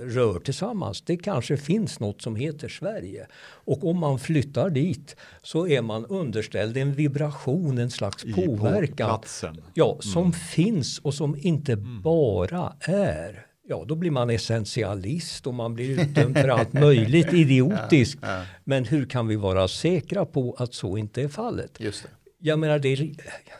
[0.02, 1.02] rör tillsammans.
[1.02, 3.26] Det kanske finns något som heter Sverige.
[3.42, 8.42] Och om man flyttar dit så är man underställd en vibration, en slags I- på
[8.46, 9.08] påverkan.
[9.08, 9.62] platsen.
[9.74, 13.46] Ja, som finns och som inte bara är.
[13.68, 18.24] Ja, då blir man essentialist och man blir utdömd för allt möjligt idiotiskt.
[18.64, 21.70] Men hur kan vi vara säkra på att så inte är fallet?
[21.78, 22.08] Just det.
[22.46, 23.10] Jag menar, det är,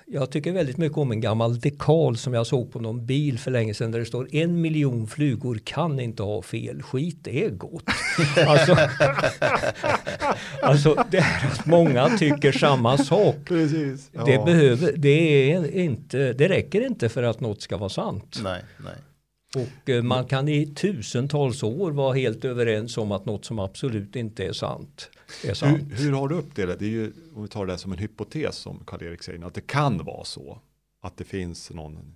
[0.06, 3.50] jag tycker väldigt mycket om en gammal dekal som jag såg på någon bil för
[3.50, 7.84] länge sedan där det står en miljon flugor kan inte ha fel, skit är gott.
[8.46, 8.76] Alltså,
[10.62, 13.36] alltså det är att många tycker samma sak.
[13.44, 14.10] Precis.
[14.26, 18.40] Det, behöver, det, är inte, det räcker inte för att något ska vara sant.
[18.42, 18.94] Nej, nej.
[19.64, 24.16] Och eh, man kan i tusentals år vara helt överens om att något som absolut
[24.16, 25.10] inte är sant
[25.44, 25.78] är sant.
[25.90, 26.78] Hur, hur har du uppdelat?
[26.78, 29.66] Det är ju, om vi tar det som en hypotes som Karl-Erik säger, att det
[29.66, 30.60] kan vara så.
[31.00, 32.14] Att det finns någon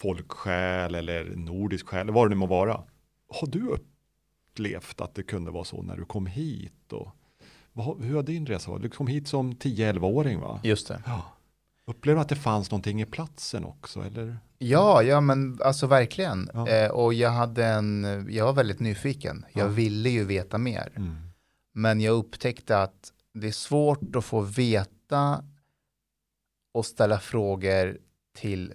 [0.00, 2.80] folksjäl eller nordisk själ, eller vad det nu må vara.
[3.28, 6.92] Har du upplevt att det kunde vara så när du kom hit?
[6.92, 7.08] Och,
[7.72, 8.82] vad, hur har din resa varit?
[8.82, 10.60] Du kom hit som 10-11-åring va?
[10.62, 11.02] Just det.
[11.06, 11.22] Ja.
[11.86, 14.00] Upplever du att det fanns någonting i platsen också?
[14.00, 14.36] Eller?
[14.58, 16.50] Ja, ja men alltså verkligen.
[16.54, 16.68] Ja.
[16.68, 19.44] Eh, och jag hade en, jag var väldigt nyfiken.
[19.52, 19.68] Jag Ja.
[19.68, 20.92] ville ju veta mer.
[20.96, 21.16] Mm.
[21.72, 25.44] Men jag upptäckte att det är svårt att få veta
[26.74, 27.98] och ställa frågor
[28.36, 28.72] till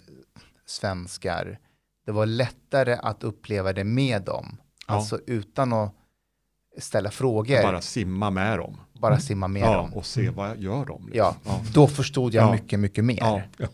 [0.66, 1.58] svenskar.
[2.06, 4.56] Det var lättare att uppleva det med dem.
[4.88, 4.94] Ja.
[4.94, 5.94] Alltså utan att
[6.78, 8.76] ställa frågor, Bara bara, simma med dem.
[9.20, 9.94] simma med ja, dem.
[9.94, 11.02] och se vad gör de.
[11.06, 11.12] liksom.
[11.18, 11.60] Ja, Ja.
[11.74, 12.52] då förstod jag Ja.
[12.52, 13.48] mycket, mycket mer.
[13.58, 13.68] Ja.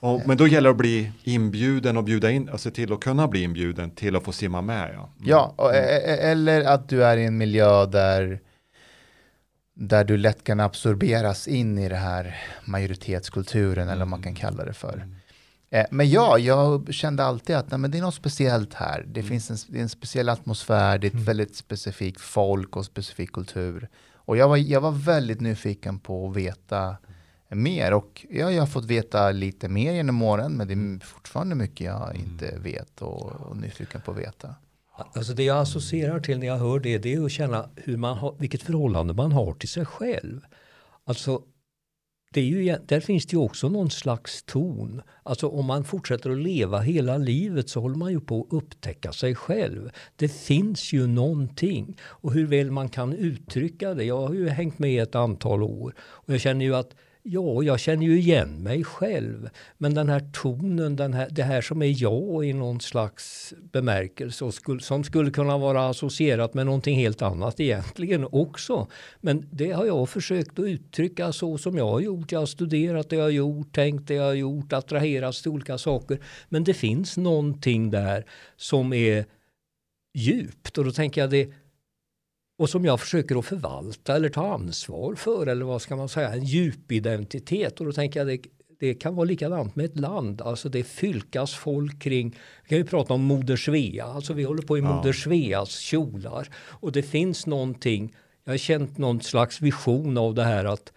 [0.00, 3.28] Och, men då gäller det att bli inbjuden och bjuda in, alltså till att kunna
[3.28, 4.90] bli inbjuden till att få simma med.
[4.94, 5.28] Ja, Mm.
[5.28, 8.40] Ja, och, e- e- eller att du är i en miljö där,
[9.80, 14.64] där du lätt kan absorberas in i det här majoritetskulturen eller vad man kan kalla
[14.64, 15.06] det för.
[15.70, 19.04] Eh, Men ja, jag kände alltid att nej, men det är något speciellt här.
[19.06, 23.32] Det finns en, det en speciell atmosfär, det är ett väldigt specifikt folk och specifik
[23.32, 23.88] kultur.
[24.14, 26.96] Och jag var, jag var väldigt nyfiken på att veta
[27.48, 31.54] mer och ja, jag har fått veta lite mer genom åren men det är fortfarande
[31.54, 34.54] mycket jag inte vet och, och nyfiken på att veta.
[35.14, 38.18] Alltså det jag associerar till när jag hör det, det är att känna hur man
[38.18, 40.40] har, vilket förhållande man har till sig själv.
[41.04, 41.42] Alltså,
[42.32, 45.02] det är ju, där finns det ju också någon slags ton.
[45.22, 49.12] Alltså om man fortsätter att leva hela livet så håller man ju på att upptäcka
[49.12, 49.90] sig själv.
[50.16, 51.96] Det finns ju någonting.
[52.02, 54.04] Och hur väl man kan uttrycka det.
[54.04, 55.94] Jag har ju hängt med ett antal år.
[56.00, 59.48] Och jag känner ju att Ja, jag känner ju igen mig själv.
[59.78, 64.44] Men den här tonen, den här, det här som är jag i någon slags bemärkelse
[64.44, 68.88] och skulle, som skulle kunna vara associerat med någonting helt annat egentligen också.
[69.20, 72.32] Men det har jag försökt att uttrycka så som jag har gjort.
[72.32, 75.78] Jag har studerat det jag har gjort, tänkt det jag har gjort, attraherats till olika
[75.78, 76.20] saker.
[76.48, 79.24] Men det finns någonting där som är
[80.14, 81.52] djupt och då tänker jag det
[82.60, 86.32] och som jag försöker att förvalta eller ta ansvar för eller vad ska man säga,
[86.32, 88.40] en djup identitet och då tänker jag det,
[88.80, 92.84] det kan vara likadant med ett land, alltså det fylkas folk kring, vi kan ju
[92.84, 94.96] prata om Moder Svea, alltså vi håller på i Ja.
[94.96, 100.44] Moder Sveas kjolar och det finns någonting, jag har känt någon slags vision av det
[100.44, 100.92] här att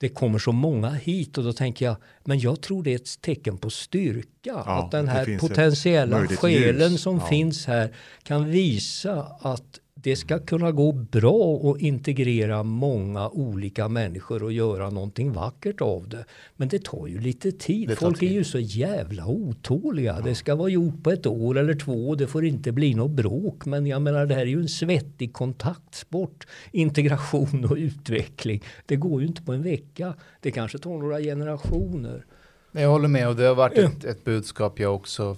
[0.00, 3.20] det kommer så många hit och då tänker jag, men jag tror det är ett
[3.20, 4.54] tecken på styrka.
[4.54, 7.02] att den här potentiella själen ljus.
[7.02, 7.26] som Ja.
[7.26, 14.42] finns här kan visa att det ska kunna gå bra att integrera många olika människor
[14.42, 16.24] och göra någonting vackert av det.
[16.56, 17.98] Men det tar ju lite tid.
[17.98, 18.30] Folk tid.
[18.30, 20.20] är ju så jävla otåliga.
[20.20, 22.14] Det ska vara gjort på ett år eller två.
[22.14, 23.66] Det får inte bli något bråk.
[23.66, 26.46] Men jag menar det här är ju en svettig kontaktsport.
[26.72, 28.62] Integration och utveckling.
[28.86, 30.14] Det går ju inte på en vecka.
[30.40, 32.24] Det kanske tar några generationer.
[32.72, 35.36] Jag håller med och det har varit ett, ett budskap jag också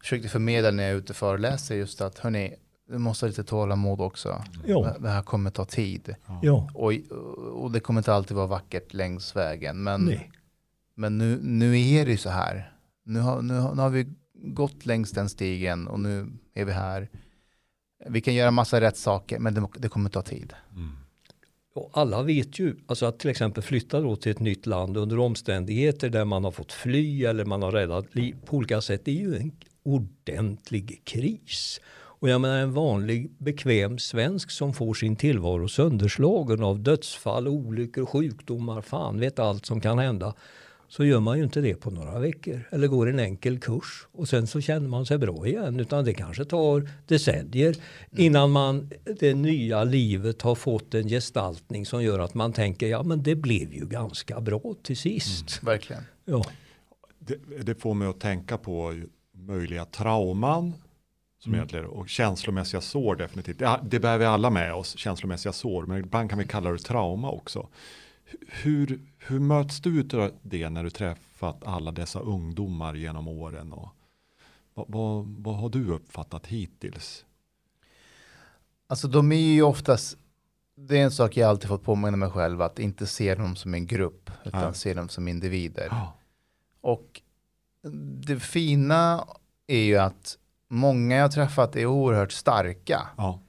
[0.00, 1.74] försökte förmedla när jag är ute och föreläser.
[1.74, 2.54] Just att hörni,
[2.88, 4.44] du måste ha lite tålamod också.
[4.66, 4.96] Ja.
[5.00, 6.14] Det här kommer ta tid.
[6.42, 6.70] Ja.
[6.74, 6.92] Och,
[7.62, 9.82] och det kommer inte alltid vara vackert längs vägen.
[9.82, 10.30] Men, Nej.
[10.94, 12.72] men nu, nu är det ju så här.
[13.04, 16.72] Nu har, nu, har, nu har vi gått längs den stigen och nu är vi
[16.72, 17.08] här.
[18.08, 20.52] Vi kan göra massa rätt saker men det, det kommer ta tid.
[20.72, 20.96] Mm.
[21.74, 25.18] Och alla vet ju, alltså att till exempel flytta då till ett nytt land under
[25.18, 29.04] omständigheter där man har fått fly eller man har räddat liv på olika sätt.
[29.04, 31.80] Det är ju en ordentlig kris.
[32.24, 38.06] Och jag menar en vanlig bekväm svensk som får sin tillvaro sönderslagen av dödsfall, olyckor,
[38.06, 40.34] sjukdomar, fan vet allt som kan hända.
[40.88, 44.28] Så gör man ju inte det på några veckor eller går en enkel kurs och
[44.28, 45.80] sen så känner man sig bra igen.
[45.80, 47.76] Utan det kanske tar decennier
[48.10, 53.02] innan man, det nya livet har fått en gestaltning som gör att man tänker ja
[53.02, 55.62] men det blev ju ganska bra till sist.
[55.62, 56.02] Verkligen.
[56.24, 56.44] Ja.
[57.18, 60.72] Det, det får mig att tänka på möjliga trauman
[61.44, 63.58] som egentligen, och känslomässiga sår definitivt.
[63.58, 66.78] Det, det bär vi alla med oss, känslomässiga sår, men ibland kan vi kalla det
[66.78, 67.68] trauma också.
[68.48, 73.72] Hur, hur möts du av det när du träffat alla dessa ungdomar genom åren?
[73.72, 73.88] Och
[74.74, 77.24] vad, vad, vad har du uppfattat hittills?
[78.86, 80.16] Alltså de är ju oftast,
[80.76, 83.74] det är en sak jag alltid fått påminna mig själv att inte se dem som
[83.74, 84.72] en grupp utan Ja.
[84.72, 85.88] se dem som individer.
[85.90, 86.12] Ja.
[86.80, 87.20] Och
[88.26, 89.26] det fina
[89.66, 90.38] är ju att
[90.74, 93.02] många jag har träffat är oerhört starka.
[93.16, 93.40] Ja.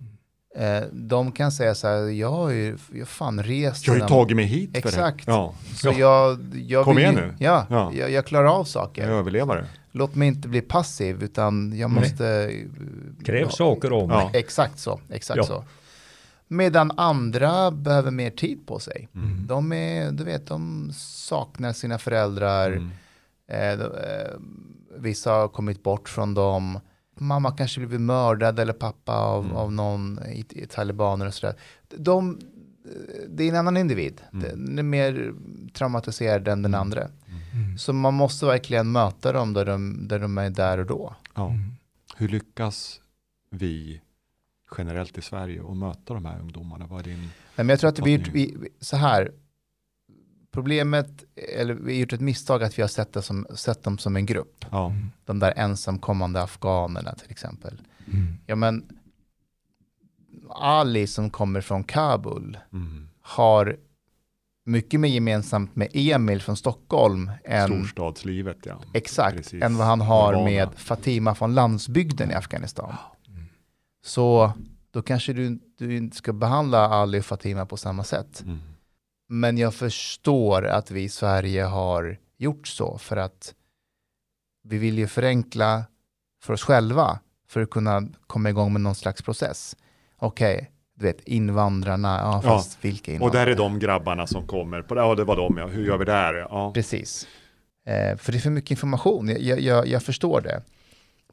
[0.56, 4.08] Eh, de kan säga så här, jag har ju jag fan rest Jag har ju
[4.08, 5.26] tagit mig hit för Exakt.
[5.26, 5.32] det.
[5.32, 7.34] Ja, Så jag, jag Kom vill, igen nu.
[7.40, 7.94] Ja, Ja.
[7.94, 9.10] Jag, jag klarar av jag saker.
[9.10, 9.66] överlevare.
[9.92, 12.52] Låt mig inte bli passiv utan jag måste...
[13.26, 14.18] Kräv ja, saker om Ja.
[14.18, 14.30] mig.
[14.40, 15.44] Exakt så, exakt Ja.
[15.44, 15.64] så.
[16.48, 19.10] Medan andra behöver mer tid på sig.
[19.16, 19.48] Mm.
[19.48, 22.72] De är, du vet, de saknar sina föräldrar.
[22.72, 22.92] Mm.
[23.48, 24.32] Eh, de, eh,
[24.98, 26.80] vissa har kommit bort från dem.
[27.16, 29.56] Mamma kanske blivit mördad eller pappa av, Mm.
[29.58, 31.56] av någon i, i talibaner och sådär.
[31.98, 32.40] De,
[33.30, 34.22] det är en annan individ.
[34.34, 34.66] Mm.
[34.66, 35.34] Den är mer
[35.74, 37.02] traumatiserad än den andra.
[37.02, 37.78] Mm.
[37.78, 41.16] Så man måste verkligen möta dem där de, där de är där och då.
[41.36, 41.54] Ja.
[42.18, 43.02] Hur lyckas
[43.50, 44.02] vi
[44.78, 46.88] generellt i Sverige att möta de här ungdomarna?
[46.88, 47.20] Vad är din...
[47.20, 49.32] Nej, men jag tror att vi, vi, vi så här,
[50.56, 51.24] problemet,
[51.58, 54.26] eller vi har gjort ett misstag att vi har sett, som, sett dem som en
[54.26, 54.66] grupp.
[54.72, 54.94] Ja.
[55.26, 57.82] De där ensamkommande afghanerna till exempel.
[58.14, 58.38] Mm.
[58.46, 58.86] Ja men
[60.50, 63.10] Ali som kommer från Kabul Mm.
[63.22, 63.78] har
[64.66, 68.82] mycket mer gemensamt med Emil från Stockholm än, Storstadslivet, ja.
[68.94, 69.64] exakt, Precis.
[69.64, 70.46] än vad han har Urbana.
[70.46, 72.94] med Fatima från landsbygden i Afghanistan.
[74.06, 74.52] Så
[74.92, 78.42] då kanske du, du inte ska behandla Ali och Fatima på samma sätt.
[78.46, 78.60] Mm.
[79.36, 83.54] Men jag förstår att vi i Sverige har gjort så för att
[84.64, 85.84] vi vill ju förenkla
[86.44, 89.76] för oss själva för att kunna komma igång med någon slags process.
[90.18, 93.46] Okej, du vet invandrarna, ja Ja, fast vilka Och invandrare?
[93.46, 94.82] där är de grabbarna som kommer.
[94.82, 95.68] På, ja, det var de ja.
[95.68, 96.34] Hur gör vi där?
[96.34, 96.72] Ja.
[96.74, 97.28] Precis.
[97.86, 100.62] Eh, för det är för mycket information, jag, jag- jag, förstår det.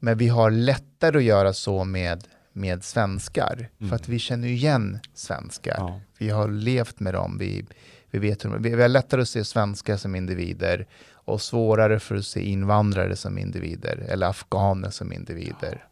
[0.01, 3.69] Men vi har lättare att göra så med, med svenskar.
[3.79, 3.89] Mm.
[3.89, 5.75] För att vi känner igen svenskar.
[5.77, 5.99] Ja.
[6.17, 7.65] Vi har levt med dem, vi,
[8.13, 12.15] vi vet hur vi vi har lättare att se svenskar som individer och svårare för
[12.15, 15.87] att se invandrare som individer eller afghaner som individer.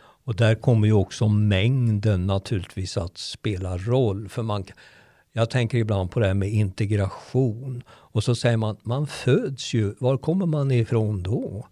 [0.00, 4.28] Och där kommer ju också mängden naturligtvis att spela roll.
[4.28, 4.64] För man,
[5.32, 7.82] jag tänker ibland på det här med integration.
[7.88, 11.66] Och så säger man, man föds ju, var kommer man ifrån då?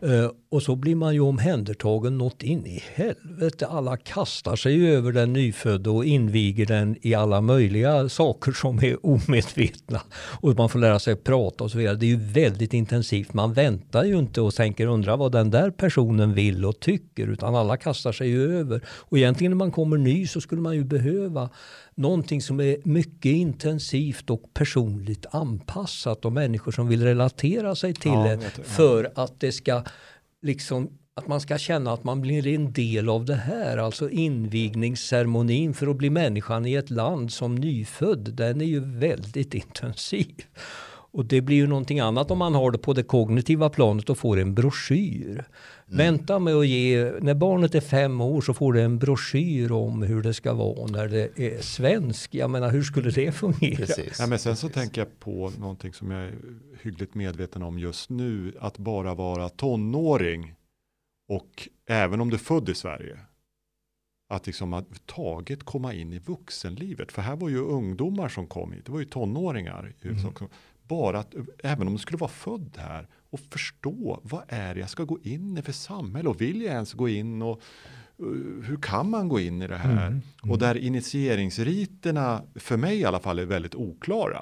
[0.00, 3.66] Eh, och så blir man ju omhändertagen något in i helvete.
[3.66, 8.78] Alla kastar sig ju över den nyfödda och inviger den i alla möjliga saker som
[8.78, 10.00] är omedvetna.
[10.40, 11.96] Och man får lära sig prata och så vidare.
[11.96, 13.34] Det är ju väldigt intensivt.
[13.34, 17.26] Man väntar ju inte och tänker undra vad den där personen vill och tycker.
[17.26, 18.80] Utan alla kastar sig ju över.
[18.88, 21.50] Och egentligen när man kommer ny så skulle man ju behöva
[21.98, 26.24] någonting som är mycket intensivt och personligt anpassat.
[26.24, 28.62] Och människor som vill relatera sig till Ja, det.
[28.64, 29.82] För att det ska
[30.42, 33.76] liksom att man ska känna att man blir en del av det här.
[33.76, 38.34] Alltså invigningsceremonin för att bli människan i ett land som nyfödd.
[38.34, 40.34] Den är ju väldigt intensiv.
[41.18, 44.18] Och det blir ju någonting annat om man har det på det kognitiva planet och
[44.18, 45.44] får en broschyr.
[45.86, 50.02] Vänta med att ge, när barnet är fem år så får det en broschyr om
[50.02, 52.34] hur det ska vara när det är svensk.
[52.34, 53.76] Jag menar hur skulle det fungera?
[53.76, 54.18] Precis.
[54.18, 56.34] Ja, men sen så tänker jag på någonting som jag är
[56.82, 58.52] hyggligt medveten om just nu.
[58.60, 60.54] Att bara vara tonåring
[61.28, 63.18] och även om du är född i Sverige.
[64.30, 67.12] Att liksom att taget komma in i vuxenlivet.
[67.12, 68.86] För här var ju ungdomar som kom hit.
[68.86, 69.92] Det var ju tonåringar.
[70.02, 70.18] Mm.
[70.18, 70.48] Som kom,
[70.88, 74.90] bara att, även om du skulle vara född här och förstå vad är det jag
[74.90, 77.60] ska gå in i för samhälle och vill jag ens gå in och
[78.22, 80.06] uh, hur kan man gå in i det här?
[80.06, 80.20] Mm.
[80.42, 84.38] Och där initieringsriterna för mig i alla fall är väldigt oklara.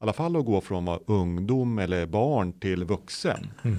[0.00, 3.46] I alla fall att gå från att vara ungdom eller barn till vuxen.
[3.64, 3.78] Mm.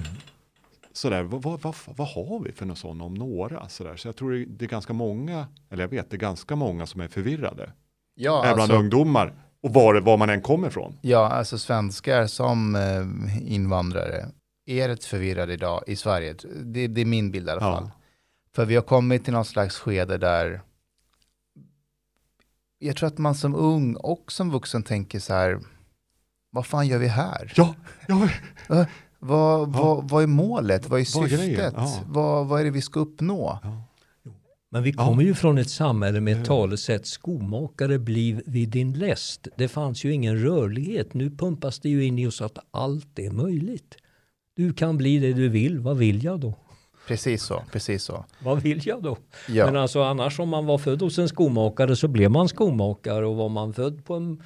[0.92, 3.68] Sådär, vad, vad, vad, vad har vi för något sånt om några?
[3.68, 3.96] Sådär.
[3.96, 6.86] Så jag tror det- det är ganska många, eller jag vet, det är ganska många
[6.86, 7.72] som är förvirrade.
[8.14, 9.32] Ja, Även bland alltså, ungdomar
[9.64, 10.98] och var, var man än kommer ifrån.
[11.00, 14.26] ja, alltså svenskar som eh, invandrare
[14.66, 16.34] är rätt förvirrade idag i Sverige.
[16.64, 17.76] Det, det är min bild i alla Ja.
[17.76, 17.90] fall.
[18.54, 20.60] För vi har kommit till någon slags skede där
[22.78, 25.58] jag tror att man som ung och som vuxen tänker så här,
[26.50, 27.52] vad fan gör vi här?
[27.56, 27.74] Ja,
[28.08, 28.28] ja,
[29.18, 30.88] Vad, vad, vad är målet?
[30.88, 31.74] Vad är syftet?
[31.76, 32.00] Ja.
[32.06, 33.58] Vad, vad är det vi ska uppnå?
[34.74, 35.04] Men vi Ja.
[35.06, 39.48] kommer ju från ett samhälle med ett talesätt skomakare bliv vid din läst.
[39.56, 41.14] Det fanns ju ingen rörlighet.
[41.14, 43.96] Nu pumpas det ju in i oss att allt är möjligt.
[44.56, 45.78] Du kan bli det du vill.
[45.78, 46.54] Vad vill jag då?
[47.08, 48.24] Precis så, precis så.
[48.42, 49.16] Vad vill jag då?
[49.48, 49.66] Ja.
[49.66, 53.36] Men alltså annars om man var född hos en skomakare så blev man skomakare och
[53.36, 54.42] var man född på en,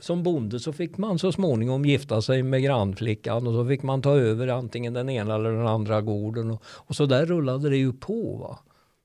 [0.00, 4.02] som bonde så fick man så småningom gifta sig med grannflickan och så fick man
[4.02, 7.76] ta över antingen den ena eller den andra gården och, och så där rullade det
[7.76, 8.36] ju på.
[8.36, 8.58] Va?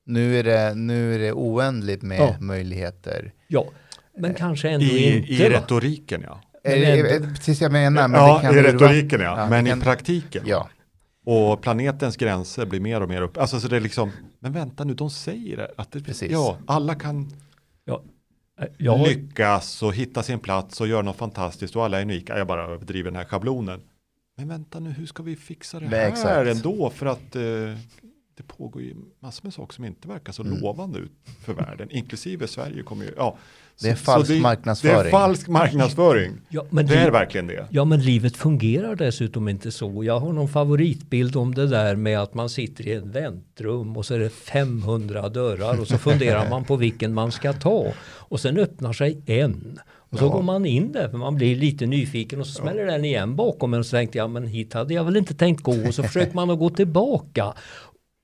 [0.06, 2.36] Nu, är det, nu är det oändligt med Ja.
[2.40, 3.32] möjligheter.
[3.48, 3.64] Ja,
[4.18, 5.32] men kanske ändå i, inte.
[5.32, 5.48] i va?
[5.58, 6.40] retoriken ja.
[6.64, 8.08] Men Är är det precis jag menar.
[8.08, 10.42] Men ja, det kan i retoriken ja, Ja, men det i kan- praktiken.
[10.46, 10.68] Ja,
[11.24, 13.36] Och planetens gränser blir mer och mer upp.
[13.38, 15.70] Alltså så det är liksom, men vänta nu, de säger det.
[15.76, 16.30] Att det Precis.
[16.32, 17.32] Ja, alla kan
[17.84, 18.02] Ja,
[18.78, 22.38] jag har, lyckas och hitta sin plats och göra något fantastiskt och alla är unika.
[22.38, 23.80] Jag bara överdriver den här schablonen.
[24.36, 26.48] Men vänta nu, hur ska vi fixa det Nej, här exakt.
[26.66, 26.90] ändå?
[26.90, 27.42] För att eh,
[28.36, 30.60] det pågår ju massor med saker som inte verkar så Mm.
[30.60, 31.12] lovande ut
[31.44, 31.88] för världen.
[31.90, 33.36] Inklusive Sverige kommer ju, ja.
[33.80, 34.94] Det är Så- falsk så det, marknadsföring.
[35.02, 36.32] Det är falsk marknadsföring.
[36.48, 37.66] ja, men Det är verkligen det.
[37.70, 40.04] ja, men livet fungerar dessutom inte så.
[40.04, 44.06] Jag har någon favoritbild om det där med att man sitter i ett väntrum och
[44.06, 47.92] så är det 500 dörrar och så funderar man på vilken man ska ta.
[48.06, 49.78] Och sen öppnar sig en.
[50.10, 50.28] Och så Ja.
[50.28, 53.74] går man in där för man blir lite nyfiken och så smäller den igen bakom
[53.74, 56.02] en och så tänkte jag men hit hade jag väl inte tänkt gå och så
[56.02, 57.54] försöker man att gå tillbaka.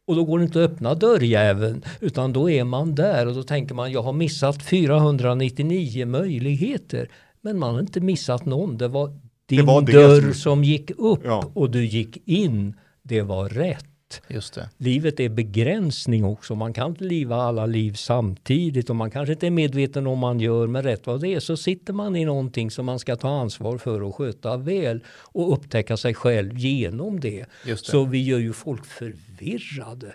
[0.07, 3.43] Och då går det inte att öppna dörrjäveln utan då är man där och då
[3.43, 7.09] tänker man jag har missat 499 möjligheter.
[7.41, 8.77] Men man har inte missat någon.
[8.79, 10.65] Det var din var det dörr som- som...
[10.65, 11.51] gick upp Ja.
[11.55, 12.75] och du gick in.
[13.03, 13.87] Det var rätt.
[14.29, 14.71] Just det.
[14.77, 16.55] Livet är begränsning också.
[16.55, 20.41] Man kan inte leva alla liv samtidigt och man kanske inte är medveten om man
[20.41, 20.67] gör.
[20.67, 23.79] Men rätt vad det är så sitter man i någonting som man ska ta ansvar
[23.79, 27.47] för och sköta väl och upptäcka sig själv genom det.
[27.67, 27.91] Just det.
[27.91, 30.15] Så vi gör ju folk förvirrade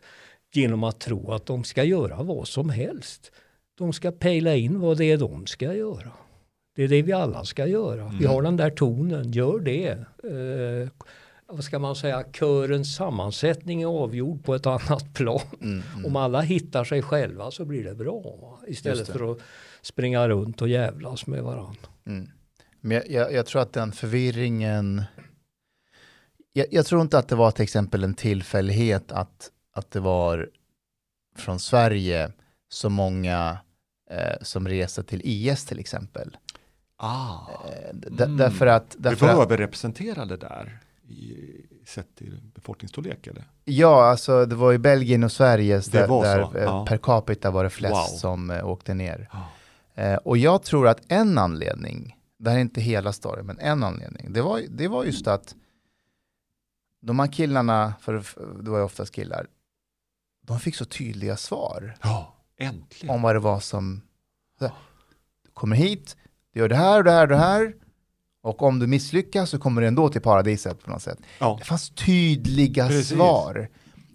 [0.53, 3.31] genom att tro att de ska göra vad som helst.
[3.77, 6.11] De ska pejla in vad det är de ska göra.
[6.75, 8.11] Det är det vi alla ska göra.
[8.19, 9.89] Vi har den där tonen, gör det.
[10.23, 10.89] Eh,
[11.47, 15.41] vad ska man säga, körens sammansättning är avgjord på ett annat plan.
[15.61, 18.21] Mm, Om alla hittar sig själva så blir det bra.
[18.41, 18.59] Va?
[18.67, 19.13] Istället det.
[19.13, 19.37] för att
[19.81, 21.79] springa runt och jävlas med varandra.
[22.05, 22.29] Mm.
[22.81, 25.03] Men jag, jag, jag tror att den förvirringen,
[26.53, 30.49] jag, jag tror inte att det var till exempel en tillfällighet att, att det var
[31.37, 32.31] från Sverige
[32.69, 33.57] så många
[34.11, 36.37] eh, som reste till IS till exempel.
[36.97, 37.37] Ah.
[37.65, 38.37] Eh, d- Mm.
[38.37, 40.79] Därför att, Vi därför var att överrepresenterade där.
[41.09, 43.43] I, sett till befolkningsstorlek eller?
[43.65, 46.85] ja, alltså det var i Belgien och Sverige där, där eh, ja.
[46.89, 48.17] per capita var det flest Wow.
[48.17, 49.29] som eh, åkte ner.
[49.31, 49.47] Ja.
[50.03, 53.83] Eh, och jag tror att en anledning, det här är inte hela storyn, men en
[53.83, 55.55] anledning, det var, det var just att
[57.01, 58.23] de här killarna, för
[58.63, 59.47] det var ju oftast killar,
[60.41, 63.15] de fick så tydliga svar Ja, äntligen.
[63.15, 64.01] om vad det var som,
[64.59, 64.69] du
[65.53, 66.17] kommer hit,
[66.53, 67.73] du gör det här och det här och det här,
[68.47, 71.19] och om du misslyckas så kommer du ändå till paradiset på något sätt.
[71.39, 71.55] Ja.
[71.59, 73.07] Det fanns tydliga Precis.
[73.07, 73.69] svar.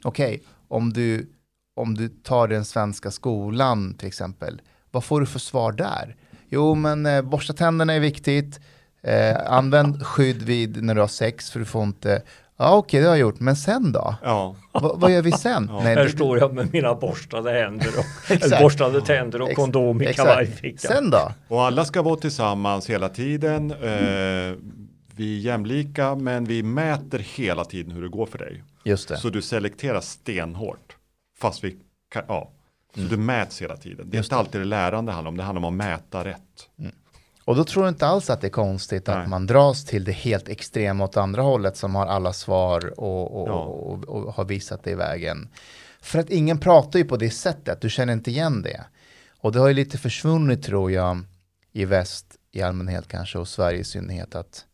[0.05, 1.31] Okej, om, du,
[1.77, 6.17] om du tar den svenska skolan till exempel, vad får du för svar där?
[6.49, 8.61] Jo, men eh, borsta tänderna är viktigt.
[9.03, 12.23] Eh, använd skydd vid när du har sex, för du får inte...
[12.63, 14.15] Ja, okej, det har jag gjort, men sen då?
[14.23, 14.57] Ja.
[14.73, 15.69] Va, vad gör vi sen?
[15.71, 15.81] Ja.
[15.85, 20.07] Nej, Här står jag med mina borstade händer och borstade tänder och Ex- kondom i
[20.07, 20.29] exakt.
[20.29, 20.93] kavajfickan.
[20.93, 21.33] Sen då?
[21.49, 23.71] Och alla ska vara tillsammans hela tiden.
[23.71, 24.55] Eh,
[25.17, 28.63] vi är jämlika men vi mäter hela tiden hur det går för dig.
[28.85, 29.17] Just det.
[29.17, 30.97] Så du selekterar stenhårt.
[31.39, 31.77] Fast vi
[32.13, 32.51] kan, ja.
[32.95, 34.11] Så du mäts hela tiden.
[34.11, 36.39] Det är Just inte alltid det lärande handlar om, det handlar om att mäta rätt.
[37.45, 39.29] Och då tror jag inte alls att det är konstigt att Nej.
[39.29, 43.49] man dras till det helt extrema åt andra hållet som har alla svar och, och,
[43.49, 43.55] Ja.
[43.65, 45.49] och, och har visat det i vägen.
[46.01, 48.85] För att ingen pratar ju på det sättet, du känner inte igen det.
[49.39, 51.19] Och det har ju lite försvunnit tror jag
[51.73, 54.65] i väst i allmänhet kanske och Sverige i synnerhet att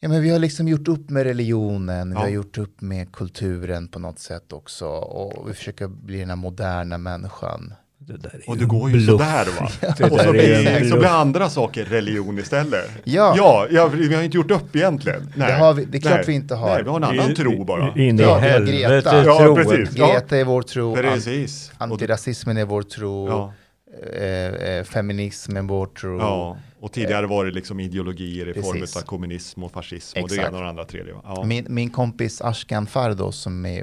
[0.00, 2.20] Ja, men vi har liksom gjort upp med religionen, vi Ja.
[2.20, 6.36] har gjort upp med kulturen på något sätt också och vi försöker bli den här
[6.36, 7.74] moderna människan.
[8.08, 9.06] Det där är Och ju det går ju bluff.
[9.06, 9.68] sådär va?
[9.98, 12.90] Det och så blir, så blir andra saker religion istället.
[13.04, 13.34] Ja.
[13.36, 15.32] ja, ja vi har inte gjort upp egentligen.
[15.36, 15.48] Nej.
[15.52, 16.24] Det, har vi, det är klart Nej.
[16.26, 16.68] vi inte har.
[16.68, 17.94] Nej, vi har en annan tro bara.
[17.96, 19.24] In i Ja, vi har helvete Greta.
[19.24, 19.64] Ja, troen.
[19.66, 19.94] precis.
[19.94, 21.72] Greta är vår tro, Precis.
[21.78, 23.52] Antirasismen är vår tro, ja,
[24.16, 24.24] eh,
[24.76, 26.18] eh, feminism är vår tro.
[26.18, 28.96] ja, och tidigare var det liksom ideologier i form Precis.
[28.96, 30.48] av kommunism och fascism och det Exakt.
[30.48, 31.14] ena och det andra tredje.
[31.24, 31.44] Ja.
[31.44, 33.80] Min, min kompis Ashkan Fardos som är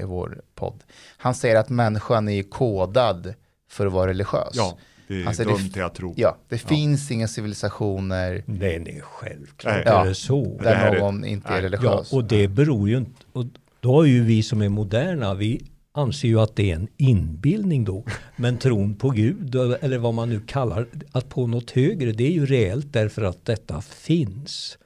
[0.00, 0.82] i vår podd,
[1.16, 3.34] han säger att människan är kodad
[3.68, 4.50] för att vara religiös.
[4.54, 6.14] ja, det är Alltså, det- dumt till att tro.
[6.16, 9.82] Ja, det finns inga civilisationer Nej, nej, självklart Nej.
[9.86, 10.04] är Ja.
[10.04, 10.56] det så.
[10.58, 11.60] där Det här är- någon inte är nej.
[11.60, 12.12] Ja, religiös.
[12.12, 13.44] och det beror ju inte, och
[13.80, 15.62] då har ju vi som är moderna, vi
[15.92, 18.04] anser ju att det är en inbildning då.
[18.36, 22.30] Men tron på Gud, eller vad man nu kallar att på något högre, det är
[22.32, 24.78] ju reellt därför att detta finns.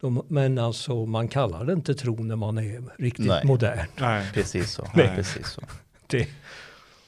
[0.00, 3.46] De, men alltså man kallar det inte tro när man är riktigt Nej.
[3.46, 3.86] modern.
[4.00, 4.30] Nej.
[4.32, 4.88] Precis så.
[4.94, 5.16] Nej.
[5.16, 5.62] Precis så.
[6.06, 6.28] Det,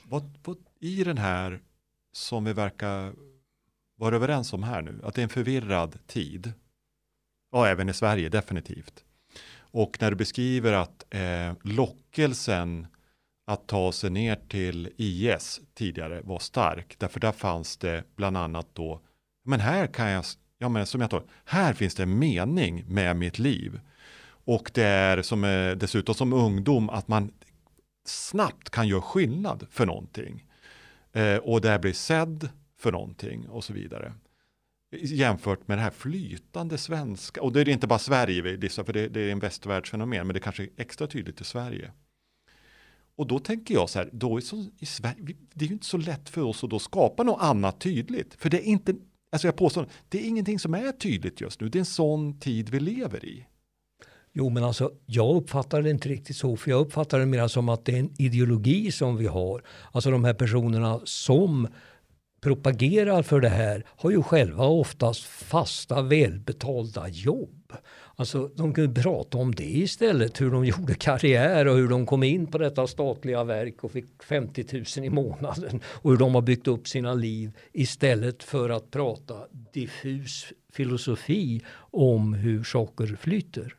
[0.08, 1.60] Vad, vad, I den här
[2.12, 3.12] som vi verkar
[3.96, 6.52] vara överens om här nu, att det är en förvirrad tid.
[7.52, 9.04] Ja, även i Sverige definitivt.
[9.72, 12.86] Och när du beskriver att eh, lockelsen
[13.46, 18.66] att ta sig ner till IS tidigare var stark, därför där fanns det bland annat
[18.72, 19.00] då,
[19.44, 20.24] men här kan jag,
[20.60, 23.80] ja men som jag tar, här finns det en mening med mitt liv.
[24.44, 27.32] Och det är som, eh, dessutom som ungdom att man
[28.06, 30.44] snabbt kan göra skillnad för någonting.
[31.12, 32.48] Eh, och där blir sedd
[32.78, 34.12] för någonting och så vidare.
[34.92, 37.42] Jämfört med det här flytande svenska.
[37.42, 40.34] Och det är inte bara Sverige vi dissar, för det, det är en västvärldsfenomen, men
[40.34, 41.92] det kanske är extra tydligt i Sverige.
[43.16, 45.86] Och då tänker jag så här, då är så, i Sverige, det är ju inte
[45.86, 48.34] så lätt för oss att då skapa något annat tydligt.
[48.34, 48.94] För det är inte,
[49.32, 51.68] alltså jag påstår, det är ingenting som är tydligt just nu.
[51.68, 53.46] Det är en sån tid vi lever i.
[54.32, 56.56] jo men alltså jag uppfattar det inte riktigt så.
[56.56, 59.62] För jag uppfattar det mer som att det är en ideologi som vi har.
[59.92, 61.68] Alltså de här personerna som
[62.40, 67.72] propagerar för det här har ju själva oftast fasta välbetalda jobb.
[68.20, 72.22] Alltså de kunde prata om det istället, hur de gjorde karriär och hur de kom
[72.22, 74.64] in på detta statliga verk och fick 50
[74.96, 79.34] 000 i månaden och hur de har byggt upp sina liv istället för att prata
[79.72, 81.60] diffus filosofi
[81.90, 83.74] om hur saker flyter.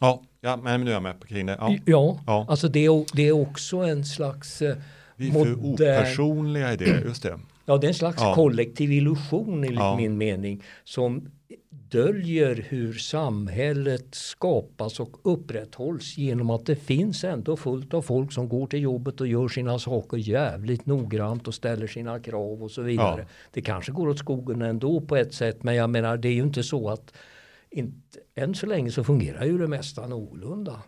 [0.00, 1.56] Ja, ja men nu är jag med på kring det.
[1.60, 1.76] Ja.
[1.86, 2.46] Ja, Ja.
[2.48, 4.76] alltså det är, det är också en slags eh,
[5.16, 7.38] Vi är för modern- opersonliga i det, just det.
[7.66, 8.34] Ja, det är en slags Ja.
[8.34, 9.96] kollektiv illusion enligt Ja.
[9.96, 11.30] min mening som
[11.70, 18.48] döljer hur samhället skapas och upprätthålls genom att det finns ändå fullt av folk som
[18.48, 22.82] går till jobbet och gör sina saker jävligt noggrant och ställer sina krav och så
[22.82, 23.20] vidare.
[23.20, 23.34] Ja.
[23.50, 26.42] Det kanske går åt skogen ändå på ett sätt men jag menar det är ju
[26.42, 27.14] inte så att
[27.70, 30.82] inte, än så länge så fungerar ju det mesta någorlunda.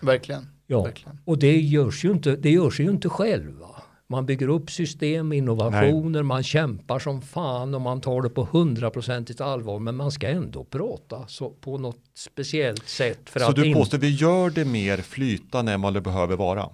[0.00, 0.46] Verkligen.
[0.66, 1.18] Ja, Verkligen.
[1.24, 3.71] och det görs ju inte, det görs ju inte själva.
[4.12, 9.40] Man bygger upp system, innovationer, man kämpar som fan och man tar det på hundraprocentigt
[9.40, 9.78] allvar.
[9.78, 13.30] Men man ska ändå prata så, på något speciellt sätt.
[13.30, 16.68] För Så att du påstår vi gör det mer flytande än vad det behöver vara?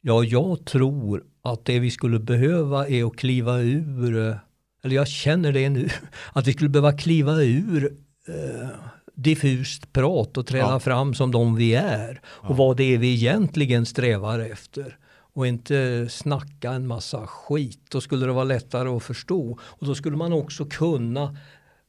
[0.00, 4.34] Ja, jag tror att det vi skulle behöva är att kliva ur, eh,
[4.82, 5.88] eller jag känner det nu,
[6.32, 7.96] att vi skulle behöva kliva ur
[8.28, 8.68] eh,
[9.14, 10.80] diffust prat och träda Ja.
[10.80, 12.20] fram som de vi är.
[12.24, 12.54] Och Ja.
[12.54, 14.98] vad det är vi egentligen strävar efter
[15.38, 17.80] och inte snacka en massa skit.
[17.90, 19.58] Då skulle det vara lättare att förstå.
[19.62, 21.36] Och då skulle man också kunna,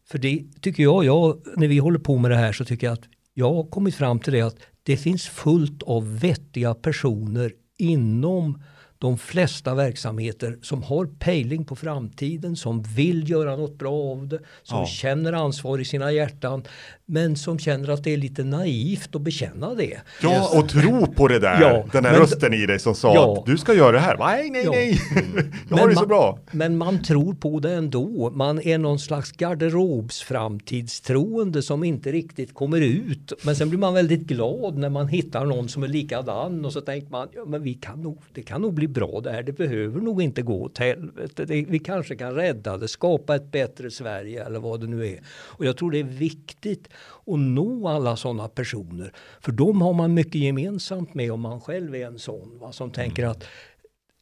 [0.07, 2.93] för det tycker jag, jag när vi håller på med det här så tycker jag
[2.93, 8.63] att jag har kommit fram till det att det finns fullt av vettiga personer inom
[9.01, 14.39] de flesta verksamheter som har pejling på framtiden, som vill göra något bra av det,
[14.63, 14.85] som Ja.
[14.85, 16.63] känner ansvar i sina hjärtan,
[17.05, 19.97] men som känner att det är lite naivt att bekänna det.
[20.23, 21.61] Ja, och tro på det där.
[21.61, 23.37] Ja, den där men- rösten i dig som sa Ja.
[23.39, 24.17] att du ska göra det här.
[24.17, 24.99] Nej, nej, nej.
[25.69, 26.39] Jag har det så man- bra.
[26.51, 28.31] Men man tror på det ändå.
[28.35, 33.33] Man är någon slags garderobsframtidstroende som inte riktigt kommer ut.
[33.43, 36.81] Men sen blir man väldigt glad när man hittar någon som är likadan och så
[36.81, 39.43] tänker man ja, men vi kan nog, det kan nog bli bra det här.
[39.43, 41.45] Det behöver nog inte gå åt helvete.
[41.45, 45.19] Det, vi kanske kan rädda det, skapa ett bättre Sverige eller vad det nu är.
[45.29, 46.87] Och jag tror det är viktigt
[47.27, 49.13] att nå alla sådana personer.
[49.41, 52.91] För de har man mycket gemensamt med om man själv är en sån va, som
[52.91, 53.45] tänker att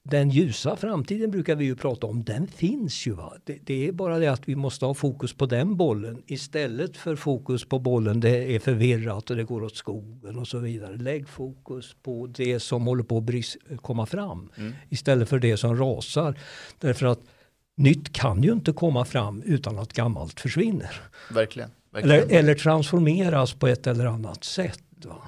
[0.10, 3.14] den ljusa framtiden brukar vi ju prata om, den finns ju.
[3.14, 3.34] Va?
[3.44, 7.16] Det, det är bara det att vi måste ha fokus på den bollen istället för
[7.16, 10.98] fokus på bollen det är förvirrat och det går åt skogen och så vidare.
[10.98, 14.50] Lägg fokus på det som håller på att brist, komma fram
[14.90, 16.40] istället för det som rasar.
[16.80, 17.20] Därför att
[17.78, 21.02] nytt kan ju inte komma fram utan att gammalt försvinner.
[21.32, 21.70] Verkligen.
[21.92, 22.24] verkligen.
[22.24, 24.84] Eller, eller transformeras på ett eller annat sätt.
[25.06, 25.22] Va?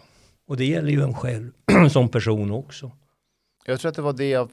[0.47, 1.51] Och det gäller ju en själv
[1.91, 2.91] som person också.
[3.65, 4.49] Jag tror att det var det jag,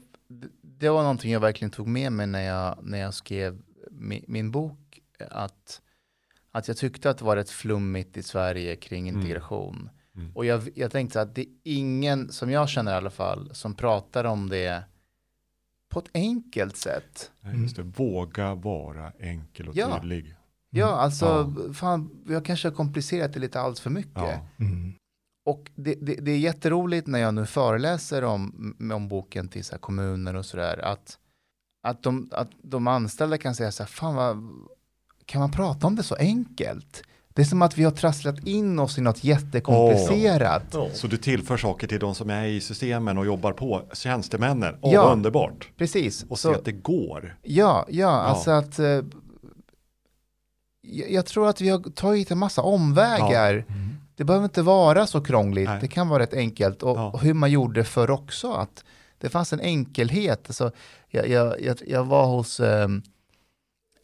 [0.61, 3.61] det var någonting jag verkligen tog med mig när jag, när jag skrev
[3.91, 4.99] min, min bok.
[5.31, 5.81] Att,
[6.51, 9.89] att jag tyckte att det var rätt flummigt i Sverige kring integration.
[10.15, 10.31] Mm.
[10.35, 13.75] Och jag, jag tänkte att det är ingen, som jag känner i alla fall, som
[13.75, 14.83] pratar om det
[15.89, 17.31] på ett enkelt sätt.
[17.41, 17.83] Nej, Just det.
[17.83, 19.99] Våga vara enkel och Ja.
[19.99, 20.35] tydlig.
[20.69, 21.73] Ja, alltså, Ja.
[21.73, 24.13] fan, jag kanske har komplicerat det lite allt för mycket.
[24.15, 24.47] Ja.
[25.47, 29.71] Och det, det, det är jätteroligt när jag nu föreläser om, om boken till så
[29.71, 31.17] här kommuner och sådär, att,
[31.83, 34.37] att, de, att de anställda kan säga så här, fan vad,
[35.25, 37.03] kan man prata om det så enkelt?
[37.29, 40.75] Det är som att vi har trasslat in oss i något jättekomplicerat.
[40.93, 44.75] Så du tillför saker till de som är i systemen och jobbar på, tjänstemännen.
[44.81, 45.11] Åh, Ja.
[45.11, 45.69] underbart.
[45.77, 46.25] Precis.
[46.29, 47.37] Och se att det går.
[47.43, 48.85] ja, ja, alltså att eh,
[50.81, 53.65] jag, jag tror att vi har tagit en massa omvägar.
[54.17, 55.77] Det behöver inte vara så krångligt, Nej.
[55.81, 56.83] det kan vara rätt enkelt.
[56.83, 57.09] Och, Ja.
[57.11, 58.83] och hur man gjorde förr också, att
[59.17, 60.43] det fanns en enkelhet.
[60.47, 60.71] Alltså,
[61.09, 63.01] jag, jag, jag, jag var hos, ehm,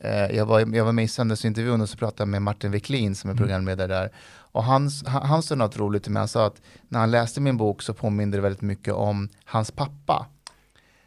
[0.03, 3.15] eh, jag, var, jag var med i söndagsintervjun och så pratade jag med Martin Wiklin
[3.15, 4.11] som är programledare där.
[4.35, 7.41] Och han, han, han sa något roligt till mig, han sa att när han läste
[7.41, 10.25] min bok så påminde det väldigt mycket om hans pappa.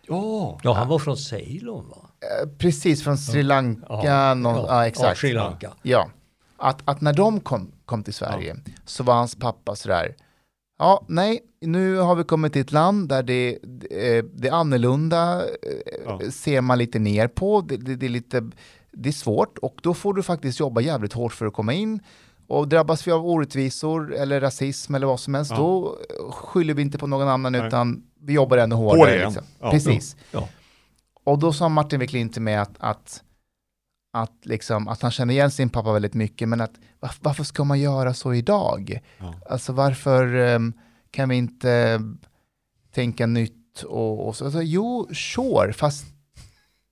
[0.08, 1.96] Ja, Ja, han var från Ceylon va?
[2.20, 3.86] Eh, Precis, från Sri Lanka.
[3.88, 5.20] Ja, någon, ja, ja, exakt.
[5.20, 5.72] Sri Lanka.
[5.82, 6.08] Ja,
[6.56, 10.14] att, att när de kom, kom till Sverige så var hans pappa sådär,
[10.78, 15.42] ja, nej, nu har vi kommit till ett land där det, det, det är annorlunda,
[15.44, 15.50] eh,
[16.04, 16.20] Ja.
[16.30, 18.50] ser man lite ner på, det, det, det är lite,
[18.92, 22.00] det är svårt och då får du faktiskt jobba jävligt hårt för att komma in.
[22.48, 25.56] Och drabbas vi av orättvisor eller rasism eller vad som helst, Ja.
[25.56, 25.98] då
[26.30, 27.66] skyller vi inte på någon annan Nej.
[27.66, 29.10] utan vi jobbar ännu hårdare.
[29.18, 29.24] det.
[29.24, 29.44] Liksom.
[29.60, 29.70] Ja.
[29.70, 30.16] Precis.
[30.30, 30.48] Ja.
[31.24, 33.22] Och då sa Martin Wiklin till mig att, att,
[34.22, 37.64] att, liksom, att han känner igen sin pappa väldigt mycket, men att varför, varför ska
[37.64, 38.98] man göra så idag?
[39.18, 39.34] Ja.
[39.50, 40.72] Alltså varför ehm,
[41.10, 42.00] kan vi inte
[42.94, 44.44] tänka nytt och, och så?
[44.44, 46.04] Alltså, jo, sure, fast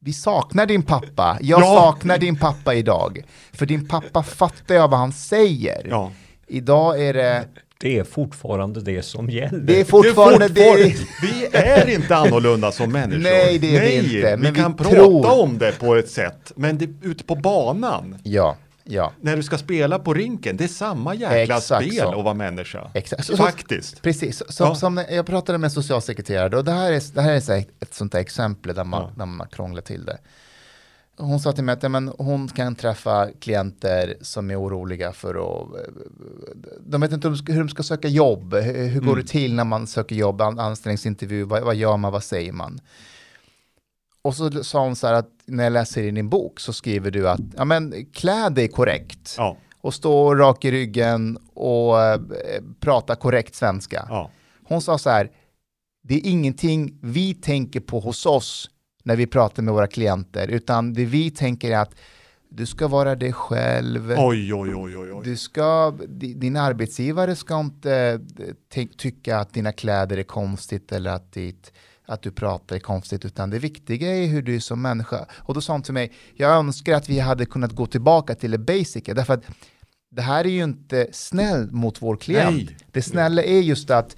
[0.00, 1.38] vi saknar din pappa.
[1.40, 1.64] Jag Ja.
[1.64, 3.22] saknar din pappa idag.
[3.52, 5.86] För din pappa fattar jag vad han säger.
[5.90, 6.12] ja.
[6.46, 7.48] Idag är det,
[7.84, 9.58] Det är fortfarande det som gäller.
[9.58, 10.90] det är fortfarande det är det.
[10.90, 13.22] fortfarande, vi är inte annorlunda som människor.
[13.22, 16.10] Nej, det är vi inte, men vi kan vi prata tror- om det på ett
[16.10, 19.12] sätt, men det, ute på banan, Ja, ja.
[19.20, 22.08] när du ska spela på rinken, det är samma jäkla Exakt spel så.
[22.18, 22.90] att vara människa.
[22.94, 23.24] Exakt.
[23.24, 24.02] Så- Faktiskt.
[24.02, 24.74] Precis, som, Ja.
[24.74, 28.12] som jag pratade med en socialsekreterare och det här är, det här är ett sånt
[28.12, 29.10] där exempel där man, Ja.
[29.16, 30.18] där man krånglar till det.
[31.16, 35.34] Hon sa till mig att ja, men hon kan träffa klienter som är oroliga för
[35.34, 35.68] att,
[36.86, 39.24] de vet inte hur de ska, söka jobb, hur, hur går Mm.
[39.24, 42.80] det till när man söker jobb, an, anställningsintervju, vad, vad gör man, vad säger man?
[44.22, 47.10] Och så sa hon så här att när jag läser i din bok så skriver
[47.10, 52.20] du att ja, men, klä dig korrekt Ja, och stå rak i ryggen och eh,
[52.80, 54.06] prata korrekt svenska.
[54.08, 54.30] ja,
[54.64, 55.30] Hon sa så här,
[56.02, 58.70] det är ingenting vi tänker på hos oss
[59.06, 61.94] när vi pratar med våra klienter, utan det vi tänker är att
[62.48, 67.60] du ska vara dig själv, oj, oj, oj, oj, du ska, di- din arbetsgivare ska
[67.60, 68.20] inte
[68.74, 71.72] eh, tycka att dina kläder är konstigt eller att, ditt,
[72.06, 75.26] att du pratar är konstigt, utan det viktiga är hur du är som människa.
[75.32, 78.50] Och då sa hon till mig, jag önskar att vi hade kunnat gå tillbaka till
[78.50, 79.44] det basica, därför att
[80.10, 82.56] det här är ju inte snällt mot vår klient.
[82.56, 82.76] Nej.
[82.92, 84.16] Det snälla är just att,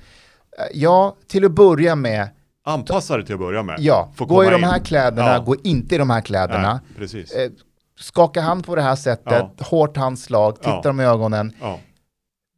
[0.58, 2.28] eh, ja, till att börja med,
[2.66, 3.76] Anpassa det till att börja med.
[3.80, 4.84] Ja, gå i de här in.
[4.84, 5.38] kläderna, Ja.
[5.38, 6.72] gå inte i de här kläderna.
[6.72, 7.32] Nej, precis.
[7.32, 7.50] Eh,
[8.00, 10.82] skaka hand på det här sättet, hårt handslag, titta Ja.
[10.82, 11.52] dem i ögonen.
[11.60, 11.80] Ja.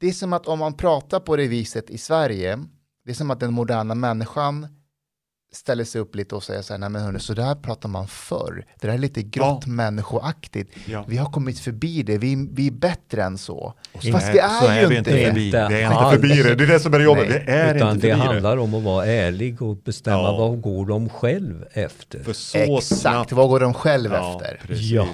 [0.00, 2.58] Det är som att om man pratar på det viset i Sverige,
[3.04, 4.66] det är som att den moderna människan
[5.52, 8.08] ställer sig upp lite och säger så här, nej men hörni, så där pratar man
[8.08, 8.64] förr.
[8.80, 10.70] Det där är lite grått människoaktigt.
[10.86, 11.04] Ja.
[11.08, 13.74] Vi har kommit förbi det, vi, vi är bättre än så.
[13.92, 15.26] Och Fast är- det är så ju vi inte det.
[15.26, 15.46] förbi.
[15.46, 16.14] Inte Vi är alls.
[16.14, 16.54] inte förbi det.
[16.54, 17.28] Det är det som är jobbigt.
[17.28, 17.42] Nej.
[17.46, 18.32] Vi är Utan inte det förbi det.
[18.32, 20.36] handlar om att vara ärlig och bestämma Ja.
[20.36, 22.22] vad går de själv efter.
[22.22, 23.32] För så Exakt, snabbt.
[23.32, 24.60] vad går de själv Ja, efter?
[24.66, 24.90] precis.
[24.90, 25.06] Ja.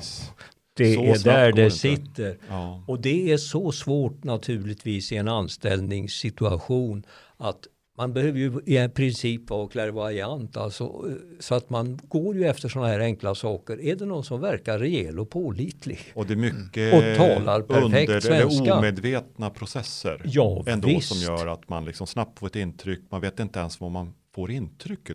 [0.77, 1.77] Det Så är där det det inte.
[1.77, 2.37] sitter.
[2.49, 2.85] Ja.
[2.87, 7.03] Och det är så svårt naturligtvis i en anställningssituation
[7.39, 7.59] att
[7.99, 11.05] man behöver ju i princip vara clairvoyant, alltså,
[11.41, 13.81] så att man går ju efter sådana här enkla saker.
[13.81, 15.99] Är det någon som verkar rejäl och pålitlig?
[16.15, 18.65] Och det är mycket Och talar perfekt under, svenska.
[18.65, 21.09] eller omedvetna processer Ja, ändå visst.
[21.09, 23.01] som gör att man liksom snabbt får ett intryck.
[23.11, 25.15] Man vet inte ens vad man får intryck är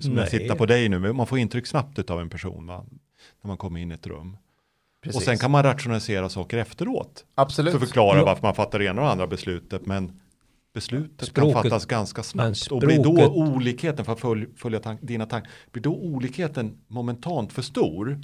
[0.00, 0.22] som Nej.
[0.22, 2.84] jag tittar på dig nu, men man får intryck snabbt utav en person va?
[3.42, 4.36] när man kommer in i ett rum.
[5.02, 5.16] Precis.
[5.16, 7.72] Och sen kan man rationalisera saker efteråt Absolut.
[7.72, 9.86] för att förklara varför man fattar det ena och andra beslutet.
[9.86, 10.20] Men
[10.74, 12.66] beslutet Språket- kan fattas ganska snabbt.
[12.70, 16.78] Och blir då språket- olikheten, för att följa, följa tank, dina tankar, blir då olikheten
[16.88, 18.20] momentant för stor,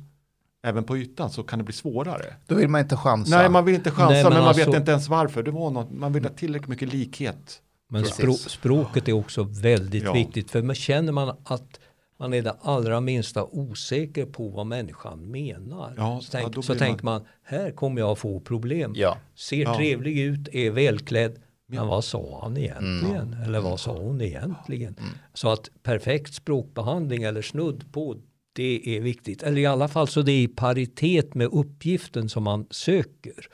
[0.64, 2.24] även på ytan, så kan det bli svårare.
[2.46, 3.36] Då vill man inte chansa.
[3.38, 5.42] Nej, man vill inte chansa, Nej, men, men man alltså- vet inte ens varför.
[5.42, 7.62] Det var något, man vill ha tillräckligt mycket likhet.
[7.90, 10.12] Men språ, språket är också väldigt Ja.
[10.12, 10.50] viktigt.
[10.50, 11.80] För man känner man att
[12.18, 15.94] man är det allra minsta osäker på vad människan menar.
[15.96, 18.92] Ja, så tänk, ja, så blir tänker man, här kommer jag få problem.
[18.96, 19.16] Ja.
[19.34, 19.76] Ser Ja.
[19.76, 21.36] trevlig ut, är välklädd.
[21.70, 23.36] Men vad sa han egentligen?
[23.44, 24.96] Eller vad sa hon egentligen?
[25.34, 28.16] Så att perfekt språkbehandling eller snudd på
[28.52, 29.42] det är viktigt.
[29.42, 33.46] Eller i alla fall så det är i paritet med uppgiften som man söker.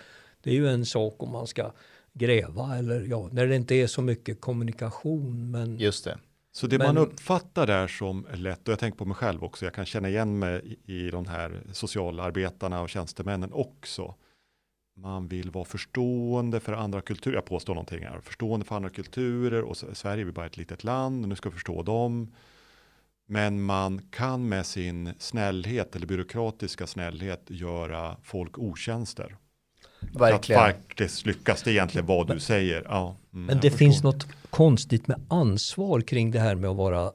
[0.43, 1.73] Det är ju en sak om man ska
[2.13, 5.51] gräva eller ja, när det inte är så mycket kommunikation.
[5.51, 6.19] Men Just det.
[6.53, 9.65] Så det Men- man uppfattar där som lätt, och jag tänker på mig själv också,
[9.65, 14.15] jag kan känna igen mig i, i de här socialarbetarna och tjänstemännen också.
[14.97, 19.63] Man vill vara förstående för andra kulturer, jag påstår någonting här, förstående för andra kulturer
[19.63, 22.33] och Sverige är bara ett litet land och nu ska vi förstå dem.
[23.27, 29.37] Men man kan med sin snällhet eller byråkratiska snällhet göra folk otjänster.
[30.13, 30.63] Verkligen.
[30.63, 32.83] Att faktiskt lyckas det egentligen vad du säger.
[32.89, 33.79] Ja, mm, Men det förstår.
[33.79, 37.13] finns något konstigt med ansvar kring det här med att vara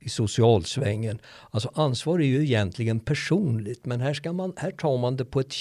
[0.00, 1.18] i socialsvängen.
[1.50, 5.40] Alltså ansvar är ju egentligen personligt men här, ska man, här tar man det på
[5.40, 5.54] ett,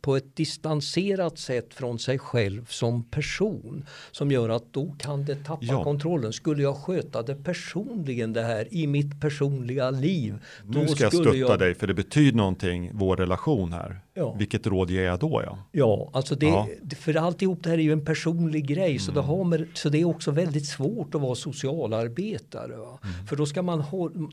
[0.00, 3.84] på ett distanserat sätt från sig själv som person.
[4.10, 5.84] Som gör att då kan det tappa Ja.
[5.84, 6.32] kontrollen.
[6.32, 10.34] Skulle jag sköta det personligen det här i mitt personliga liv.
[10.64, 14.00] Nu ska jag stötta dig för det betyder någonting, vår relation här.
[14.20, 14.34] Ja.
[14.38, 15.42] Vilket råd ger jag då?
[15.46, 15.58] Ja?
[15.72, 16.66] Ja, alltså det, Ja.
[16.66, 16.90] Mm.
[16.90, 20.00] för alltihop det här är ju en personlig grej så, det har med, så det
[20.00, 22.76] är också väldigt svårt att vara socialarbetare.
[22.76, 22.98] Va?
[23.04, 23.26] Mm.
[23.26, 23.82] För då ska, man,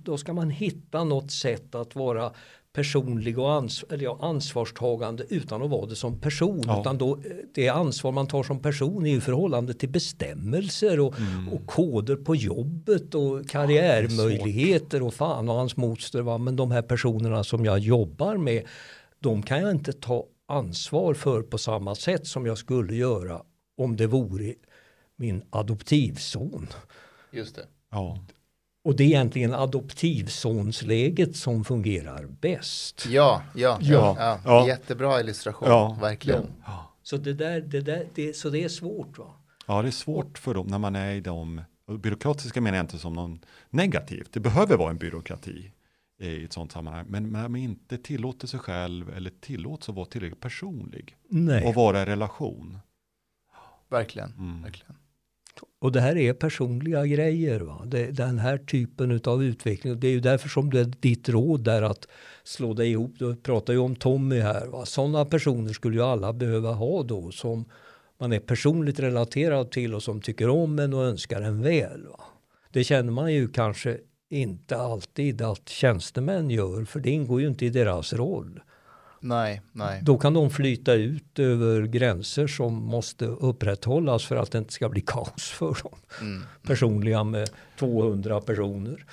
[0.04, 2.32] då ska man hitta något sätt att vara
[2.74, 6.62] personlig och ans, eller ja, ansvarstagande utan att vara det som person.
[6.68, 6.82] Ja.
[6.82, 7.22] Utan då, eh,
[7.54, 11.50] det ansvar man tar som person är ju i förhållande till bestämmelser och, Mm.
[11.54, 16.22] och koder på jobbet och karriärmöjligheter och fan och hans moster.
[16.22, 16.38] Va?
[16.38, 18.64] Men de här personerna som jag jobbar med
[19.20, 23.42] de kan jag inte ta ansvar för på samma sätt som jag skulle göra
[23.78, 24.54] om det vore
[25.16, 26.68] min adoptivson.
[27.32, 27.66] Just det.
[27.92, 28.18] Ja.
[28.84, 33.06] Och det är egentligen adoptivsonsläget som fungerar bäst.
[33.10, 33.94] Ja, ja, ja.
[33.94, 34.16] Ja.
[34.20, 34.40] ja.
[34.46, 34.68] Ja.
[34.68, 35.98] Jättebra illustration, Ja.
[36.02, 36.54] verkligen.
[37.04, 39.18] Så det, där, det, där, det, så det är svårt.
[39.18, 39.26] Va?
[39.68, 41.62] ja, det är svårt för dem när man är i de
[42.00, 43.40] byråkratiska menar jag inte som någon
[43.70, 44.34] negativt.
[44.34, 45.72] Det behöver vara en byråkrati
[46.20, 47.06] i ett sånt sammanhang.
[47.10, 51.66] Men när man inte tillåter sig själv eller tillåts att vara tillräckligt personlig Nej.
[51.66, 52.80] och vara i relation.
[53.90, 54.34] Verkligen.
[54.34, 54.62] Mm.
[54.62, 54.96] verkligen.
[55.80, 57.60] Och det här är personliga grejer.
[57.60, 57.82] Va?
[57.86, 60.00] Det, den här typen av utveckling.
[60.00, 62.08] Det är ju därför som det är ditt råd där att
[62.44, 63.16] slå dig ihop.
[63.20, 64.68] Du pratar ju om Tommy här.
[64.68, 64.86] Va?
[64.86, 67.32] Sådana personer skulle ju alla behöva ha då.
[67.32, 67.66] Som
[68.18, 72.08] man är personligt relaterad till och som tycker om en och önskar en väl.
[72.08, 72.24] Va?
[72.72, 73.98] Det känner man ju kanske
[74.30, 76.86] inte alltid att tjänstemän gör.
[76.86, 78.60] För det ingår ju inte i deras roll.
[79.20, 80.02] Nej, nej.
[80.04, 84.90] Då kan de flyta ut över gränser som måste upprätthållas för att det inte ska
[84.90, 86.44] bli kaos för dem Mm.
[86.62, 87.50] personliga med
[87.80, 89.06] 200 personer.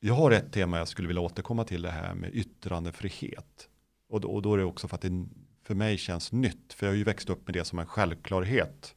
[0.00, 3.68] Jag har ett tema jag skulle vilja återkomma till det här med yttrandefrihet.
[4.08, 5.26] Och då, och då är det också för att det
[5.66, 6.72] för mig känns nytt.
[6.72, 8.94] För jag har ju växt upp med det som en självklarhet.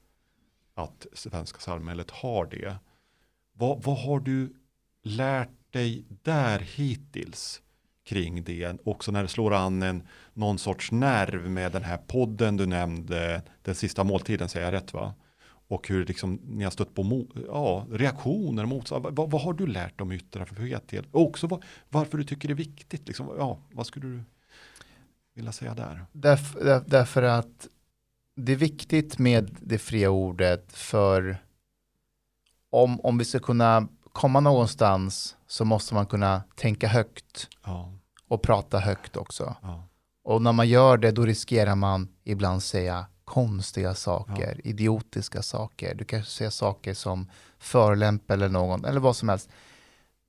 [0.74, 2.76] Att svenska samhället har det.
[3.54, 4.54] Vad, vad har du
[5.04, 7.62] lärt dig där hittills
[8.04, 8.78] kring det?
[8.84, 13.42] Också när det slår an en, någon sorts nerv med den här podden du nämnde.
[13.62, 15.14] Den sista måltiden, säger jag rätt va?
[15.72, 19.06] och hur liksom, ni har stött på mo- ja, reaktioner motstånd.
[19.12, 20.94] vad, vad har du lärt om yttrandefrihet?
[21.12, 24.24] Och också vad, varför du tycker det är viktigt, liksom, ja, vad skulle du
[25.34, 26.06] vilja säga där?
[26.12, 27.68] Därför, där, därför att
[28.36, 31.38] det är viktigt med det fria ordet för
[32.70, 37.94] om, om vi ska kunna komma någonstans så måste man kunna tänka högt Ja,
[38.28, 39.56] och prata högt också.
[39.62, 39.84] ja,
[40.24, 45.96] Och när man gör det då riskerar man ibland säga konstiga saker, idiotiska saker.
[45.96, 49.50] Du kan säga saker som förolämpa eller någon, eller vad som helst.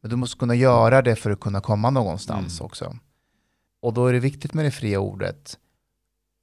[0.01, 2.67] Men du måste kunna göra det för att kunna komma någonstans Mm.
[2.67, 2.97] också.
[3.81, 5.59] Och då är det viktigt med det fria ordet.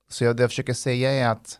[0.09, 1.59] Så jag, det jag försöker säga är att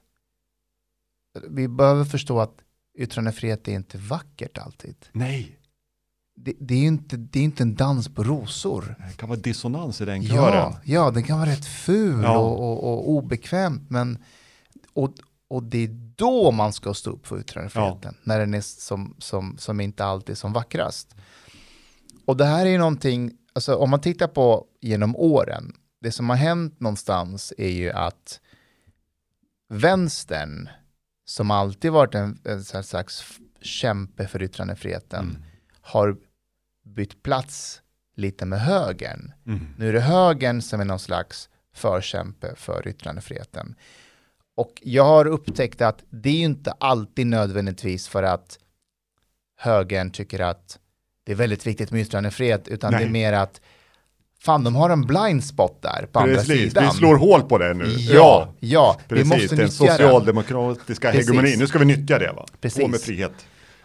[1.49, 2.57] vi behöver förstå att
[2.97, 4.95] yttrandefrihet är inte vackert alltid.
[5.11, 5.58] nej,
[6.41, 8.95] Det, det är ju inte, det är inte en dans på rosor.
[9.09, 10.53] det kan vara dissonans i den kören.
[10.53, 12.37] Ja, ja, den kan vara rätt ful Ja.
[12.37, 13.89] och, och, och obekvämt.
[13.89, 14.17] Men,
[14.93, 15.13] och,
[15.47, 18.15] och det är då man ska stå upp för yttrandefriheten.
[18.23, 21.15] När den är som, som, som inte alltid är som vackrast.
[22.25, 26.29] Och det här är ju någonting, alltså om man tittar på genom åren, det som
[26.29, 28.39] har hänt någonstans är ju att
[29.69, 30.69] vänstern,
[31.25, 33.23] som alltid varit en, en slags
[33.61, 35.41] kämpe för yttrandefriheten, Mm.
[35.81, 36.17] har
[36.95, 37.81] bytt plats
[38.15, 39.31] lite med högern.
[39.47, 39.67] Mm.
[39.77, 43.75] Nu är det högern som är någon slags förkämpe för yttrandefriheten.
[44.55, 48.59] Och jag har upptäckt att det är ju inte alltid nödvändigtvis för att
[49.57, 50.79] högern tycker att
[51.23, 53.01] det är väldigt viktigt med yttrandefrihet, utan Nej.
[53.01, 53.61] det är mer att
[54.39, 56.83] fan, de har en blind spot där på andra Precis, sidan.
[56.83, 57.85] vi slår hål på det nu.
[57.97, 59.97] Ja, ja, vi precis, måste den nyttja den.
[59.97, 61.59] socialdemokratiska hegemonin.
[61.59, 62.45] Nu ska vi nyttja det va?
[62.61, 62.83] Precis.
[62.83, 63.33] På med frihet.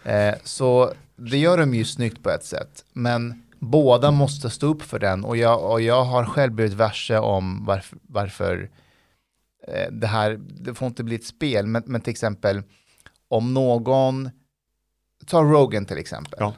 [0.05, 2.85] Eh, så det gör de ju snyggt på ett sätt.
[2.93, 5.25] Men båda måste stå upp för den.
[5.25, 8.71] Och jag, och jag har själv blivit varse om varför, varför
[9.69, 11.67] eh, det här, det får inte bli ett spel.
[11.67, 12.63] Men, men till exempel
[13.29, 14.31] om någon,
[15.27, 16.39] ta Rogan till exempel.
[16.39, 16.55] Ja.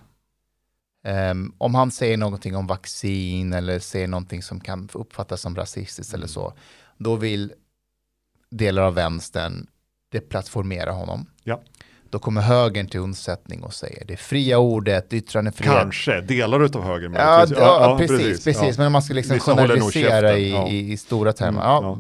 [1.05, 6.15] Ehm, om han säger någonting om vaccin eller säger någonting som kan uppfattas som rasistiskt
[6.15, 6.53] eller så.
[6.99, 7.53] Då vill
[8.51, 9.67] delar av vänstern
[10.09, 11.31] deplattformera honom.
[11.43, 11.63] Ja.
[12.11, 15.75] Då kommer högern till undsättning och säger det fria ordet, yttrandefrihet.
[15.77, 17.59] Kanske, delar utav höger Ja, möjligtvis.
[17.59, 18.77] ja, precis, precis.
[18.77, 18.83] Ja.
[18.83, 20.69] Men man ska liksom Vissa generalisera i, ja.
[20.69, 21.79] i, i stora termer.
[21.79, 21.99] Mm, ja,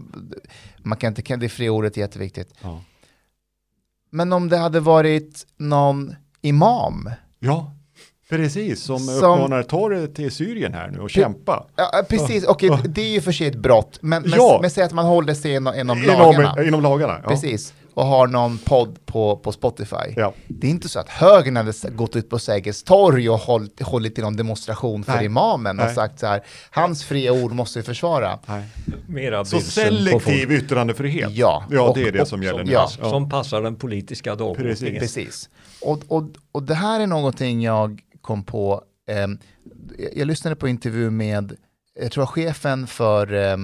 [0.78, 2.54] Man kan inte, det fria ordet är jätteviktigt.
[2.62, 2.80] Ja.
[4.10, 7.72] Men om det hade varit någon imam, ja,
[8.30, 8.82] precis.
[8.82, 11.66] Som, Som- uppmanar ta det till Syrien här nu och kämpa.
[11.76, 12.78] ja, ja, precis, Ja.
[12.84, 14.58] det är ju för sig ett brott, men, men, Ja.
[14.62, 16.52] men säg att man håller sig inom, inom lagarna.
[16.52, 17.20] Inom, inom lagarna.
[17.22, 17.28] Ja.
[17.28, 19.96] Precis, och har någon podd på, på Spotify.
[20.16, 20.34] Ja.
[20.48, 24.18] Det är inte så att högern hade gått ut på Sergels torg och hållit, hållit
[24.18, 25.24] i någon demonstration för Nej.
[25.24, 25.94] imamen och Nej.
[25.94, 26.40] sagt så här,
[26.70, 28.38] hans fria ord måste vi försvara.
[28.46, 29.44] Nej.
[29.44, 31.30] Så selektiv yttrandefrihet.
[31.32, 31.64] Ja.
[31.70, 32.72] ja Och- det är det och- som gäller nu.
[32.72, 32.88] ja.
[32.88, 35.00] som passar den politiska dagordningen.
[35.00, 35.48] Precis.
[35.82, 39.38] Och, och, och det här är någonting jag kom på, ehm,
[40.14, 41.56] jag, lyssnade på intervju med,
[42.00, 43.56] jag tror chefen för eh,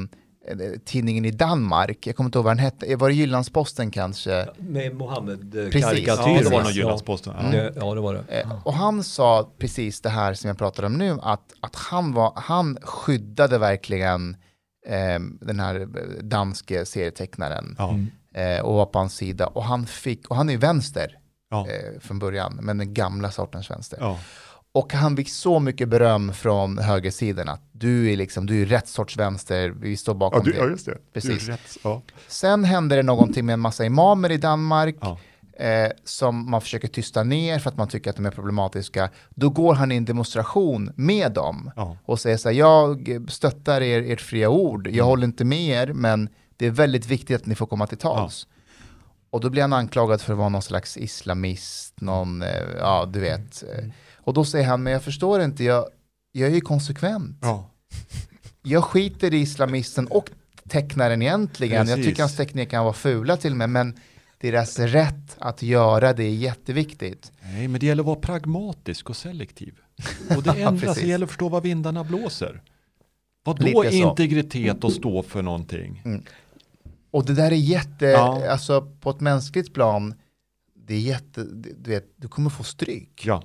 [0.84, 4.48] tidningen i Danmark, jag kommer inte ihåg vad den hette, var det Jyllandsposten kanske?
[4.58, 5.84] Med Mohammed Precis.
[5.84, 6.30] karikatyr.
[6.30, 7.34] Ja, det var någon Jyllandsposten.
[7.42, 7.50] Ja.
[7.50, 8.40] Det, ja, det var det.
[8.40, 12.12] Eh, och han sa precis det här som jag pratade om nu, att, att han,
[12.14, 14.36] var, han skyddade verkligen
[14.88, 15.88] ehm, den här
[16.22, 17.98] danske serietecknaren Ja.
[18.40, 19.46] eh, och var på hans sida.
[19.46, 21.18] Och han fick, och han är ju vänster
[21.50, 21.66] Ja.
[21.68, 23.98] eh, från början, men den gamla sortens vänster.
[24.00, 24.18] Ja.
[24.74, 28.88] Och han fick så mycket beröm från högersidan att du är liksom, du är rätt
[28.88, 30.58] sorts vänster, vi står bakom Ja, du, det.
[30.58, 30.98] ja, just det.
[31.12, 31.48] Precis.
[31.48, 31.60] Rätt.
[31.84, 32.02] Ja.
[32.28, 35.18] Sen hände det någonting med en massa imamer i Danmark Ja.
[35.64, 39.10] eh, som man försöker tysta ner för att man tycker att de är problematiska.
[39.30, 41.96] Då går han i en demonstration med dem Ja.
[42.04, 44.96] och säger så här, jag stöttar er, ert fria ord, Mm.
[44.98, 47.98] jag håller inte med er, men det är väldigt viktigt att ni får komma till
[47.98, 48.46] tals.
[49.30, 52.48] Och då blir han anklagad för att vara någon slags islamist, någon, eh,
[52.78, 53.62] ja du vet.
[53.62, 53.84] Mm.
[53.84, 53.92] eh.
[54.24, 55.86] Och då säger han, men jag förstår inte, jag,
[56.32, 57.38] jag är ju konsekvent.
[57.42, 57.70] Ja.
[58.62, 60.30] Jag skiter i islamisten och
[60.68, 61.76] tecknaren egentligen.
[61.76, 62.06] Jag Precis.
[62.06, 63.98] tycker hans teckningar kan vara fula till och med, men
[64.38, 67.32] deras rätt att göra det är jätteviktigt.
[67.42, 69.74] Nej, men det gäller att vara pragmatisk och selektiv.
[70.36, 72.62] Och det ändras, det gäller att förstå vad vindarna blåser.
[73.44, 76.22] Vad då integritet och stå för någonting?
[77.10, 78.48] Och det där är jätte, Ja.
[78.50, 80.14] alltså på ett mänskligt plan,
[80.74, 81.44] det är jätte,
[81.78, 83.22] du vet, du kommer få stryk.
[83.26, 83.42] Ja,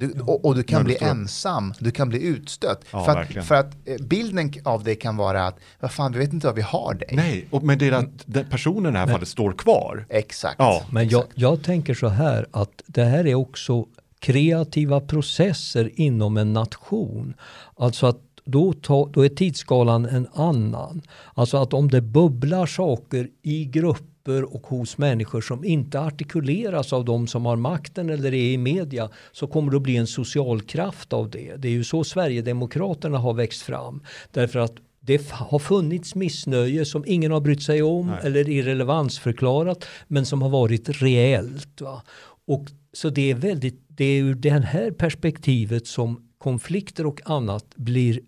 [0.00, 2.84] Du, och, och du kan Men bli ensam, du kan bli utstött.
[2.90, 6.18] Ja, för, att, för att eh, bilden av det kan vara att, vad fan, vi
[6.18, 7.08] vet inte vad vi har dig.
[7.12, 10.06] nej, och, men det är att den personen i det här fallet står kvar.
[10.08, 10.56] Exakt.
[10.58, 13.86] Ja, Men jag, jag tänker så här att det här är också
[14.18, 17.34] kreativa processer inom en nation.
[17.76, 21.02] Alltså att då, ta, då är tidsskalan en annan.
[21.34, 27.04] Alltså att om det bubblar saker i grupper och hos människor som inte artikuleras av
[27.04, 30.60] de som har makten eller är i media så kommer det att bli en social
[30.60, 31.56] kraft av det.
[31.56, 34.02] Det är ju så Sverigedemokraterna har växt fram.
[34.30, 38.18] Därför att det har funnits missnöje som ingen har brytt sig om Nej.
[38.22, 41.80] eller irrelevansförklarat men som har varit reellt.
[41.80, 42.02] Va?
[42.46, 47.76] Och så det är väldigt, det är ur det här perspektivet som konflikter och annat
[47.76, 48.20] blir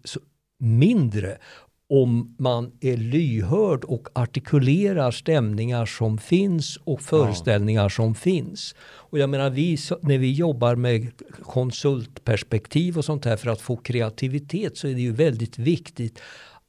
[0.58, 1.38] mindre
[1.88, 8.74] om man är lyhörd och artikulerar stämningar som finns och föreställningar som finns.
[8.80, 11.10] Och jag menar, vi, när vi jobbar med
[11.42, 16.20] konsultperspektiv och sånt här för att få kreativitet så är det ju väldigt viktigt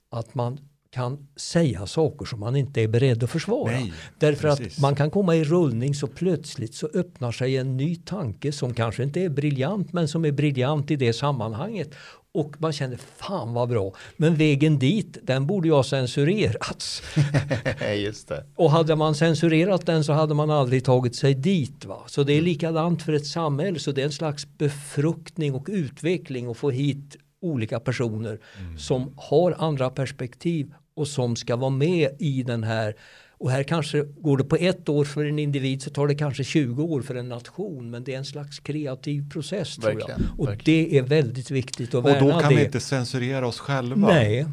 [0.10, 0.60] att man
[0.94, 3.72] kan säga saker som man inte är beredd att försvara.
[3.72, 4.78] Nej, Därför precis.
[4.78, 8.74] att man kan komma i rullning så plötsligt så öppnar sig en ny tanke som
[8.74, 11.92] kanske inte är briljant men som är briljant i det sammanhanget.
[12.34, 13.94] Och man känner fan vad bra.
[14.18, 17.04] Men vägen dit den borde ju ha censurerats.
[17.98, 18.46] Just det.
[18.56, 21.86] Och hade man censurerat den så hade man aldrig tagit sig dit.
[21.86, 22.04] Va?
[22.08, 23.80] Så det är likadant för ett samhälle.
[23.80, 28.40] Så det är en slags befruktning och utveckling och få hit olika personer
[28.78, 32.96] som har andra perspektiv och som ska vara med i den här.
[33.38, 36.44] Och här kanske går det på ett år för en individ så tar det kanske
[36.44, 37.90] 20 år för en nation.
[37.90, 39.98] Men det är en slags kreativ process tror jag.
[40.08, 40.90] Verkligen, Och verkligen.
[40.90, 42.56] det är väldigt viktigt att Och värna då kan det.
[42.60, 44.46] vi inte censurera oss själva Nej,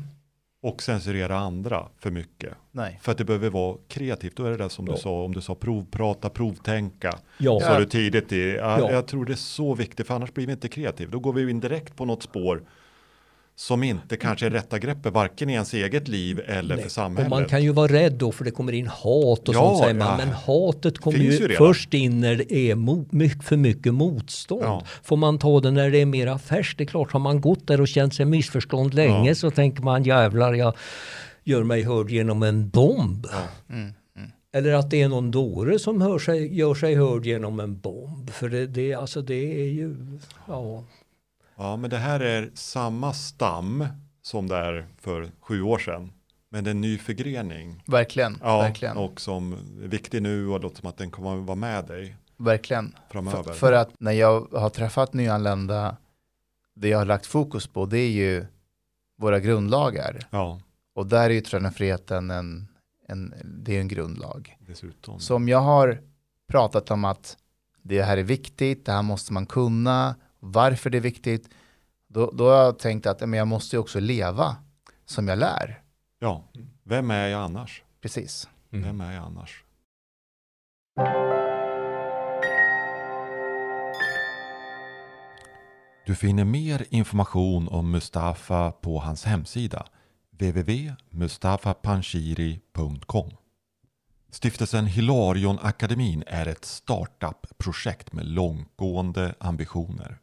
[0.63, 2.55] och censurera andra för mycket.
[2.73, 2.99] Nej.
[3.03, 4.37] För att det behöver vara kreativt.
[4.37, 4.93] Då är det där som Ja.
[4.95, 7.19] du sa, om du sa provprata, provtänka.
[7.39, 7.61] ja.
[7.61, 8.93] Sa du tidigt i, ja, Ja.
[8.93, 11.11] jag tror det är så viktigt för annars blir vi inte kreativa.
[11.11, 12.63] Då går vi in direkt på något spår
[13.61, 16.83] som inte kanske är rätta greppet, varken i ens eget liv eller Nej.
[16.83, 17.33] för samhället.
[17.33, 19.79] Och man kan ju vara rädd då för det kommer in hat och Ja, sånt
[19.79, 20.09] säger man.
[20.09, 20.17] ja.
[20.17, 22.75] Men hatet kommer ju, ju först in när det är
[23.15, 24.63] mycket, för mycket motstånd.
[24.65, 24.85] Ja.
[25.03, 26.79] Får man ta det när det är mera färskt.
[26.79, 30.05] Det är klart, har man gått där och känt sig missförstånd länge så tänker man
[30.05, 30.75] jävlar jag
[31.45, 33.27] gör mig hörd genom en bomb.
[33.71, 33.93] Mm.
[34.53, 38.31] Eller att det är någon dåre som hör sig, gör sig hörd genom en bomb.
[38.31, 39.97] För det, det, alltså det är ju,
[40.47, 40.85] ja.
[41.63, 43.87] Ja, men det här är samma stam
[44.23, 46.13] som det är för sju år sedan.
[46.51, 47.83] Men det är en ny förgrening.
[47.87, 48.39] Verkligen.
[48.43, 48.97] Ja, verkligen.
[48.97, 49.53] och som
[49.83, 52.95] är viktig nu och låter som att den kommer att vara med dig verkligen.
[53.11, 53.43] framöver.
[53.43, 55.97] För, för att när jag har träffat nyanlända,
[56.75, 58.47] det jag har lagt fokus på det är ju
[59.19, 60.19] våra grundlagar.
[60.31, 60.61] Ja,
[60.95, 62.69] Och där är ju yttrandefriheten en,
[63.09, 64.57] en, det är en grundlag.
[64.61, 65.21] dessutom.
[65.21, 66.01] Så om jag har
[66.49, 67.37] pratat om att
[67.83, 71.49] det här är viktigt, det här måste man kunna, varför det är viktigt,
[72.09, 74.57] då, då har jag tänkt att men jag måste ju också leva
[75.05, 75.83] som jag lär.
[76.19, 76.45] Ja,
[76.83, 77.83] vem är jag annars?
[78.01, 78.49] Precis.
[78.73, 78.85] Mm.
[78.85, 79.65] Vem är jag annars?
[86.07, 89.87] Du finner mer information om Mustafa på hans hemsida
[90.31, 93.31] www.mustafapanshiri.com
[94.31, 100.19] Stiftelsen Hilarion Akademin är ett startup-projekt med långtgående ambitioner.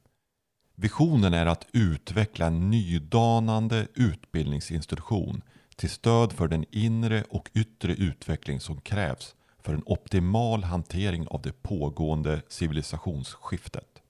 [0.81, 5.41] Visionen är att utveckla en nydanande utbildningsinstitution
[5.75, 11.41] till stöd för den inre och yttre utveckling som krävs för en optimal hantering av
[11.41, 14.01] det pågående civilisationsskiftet.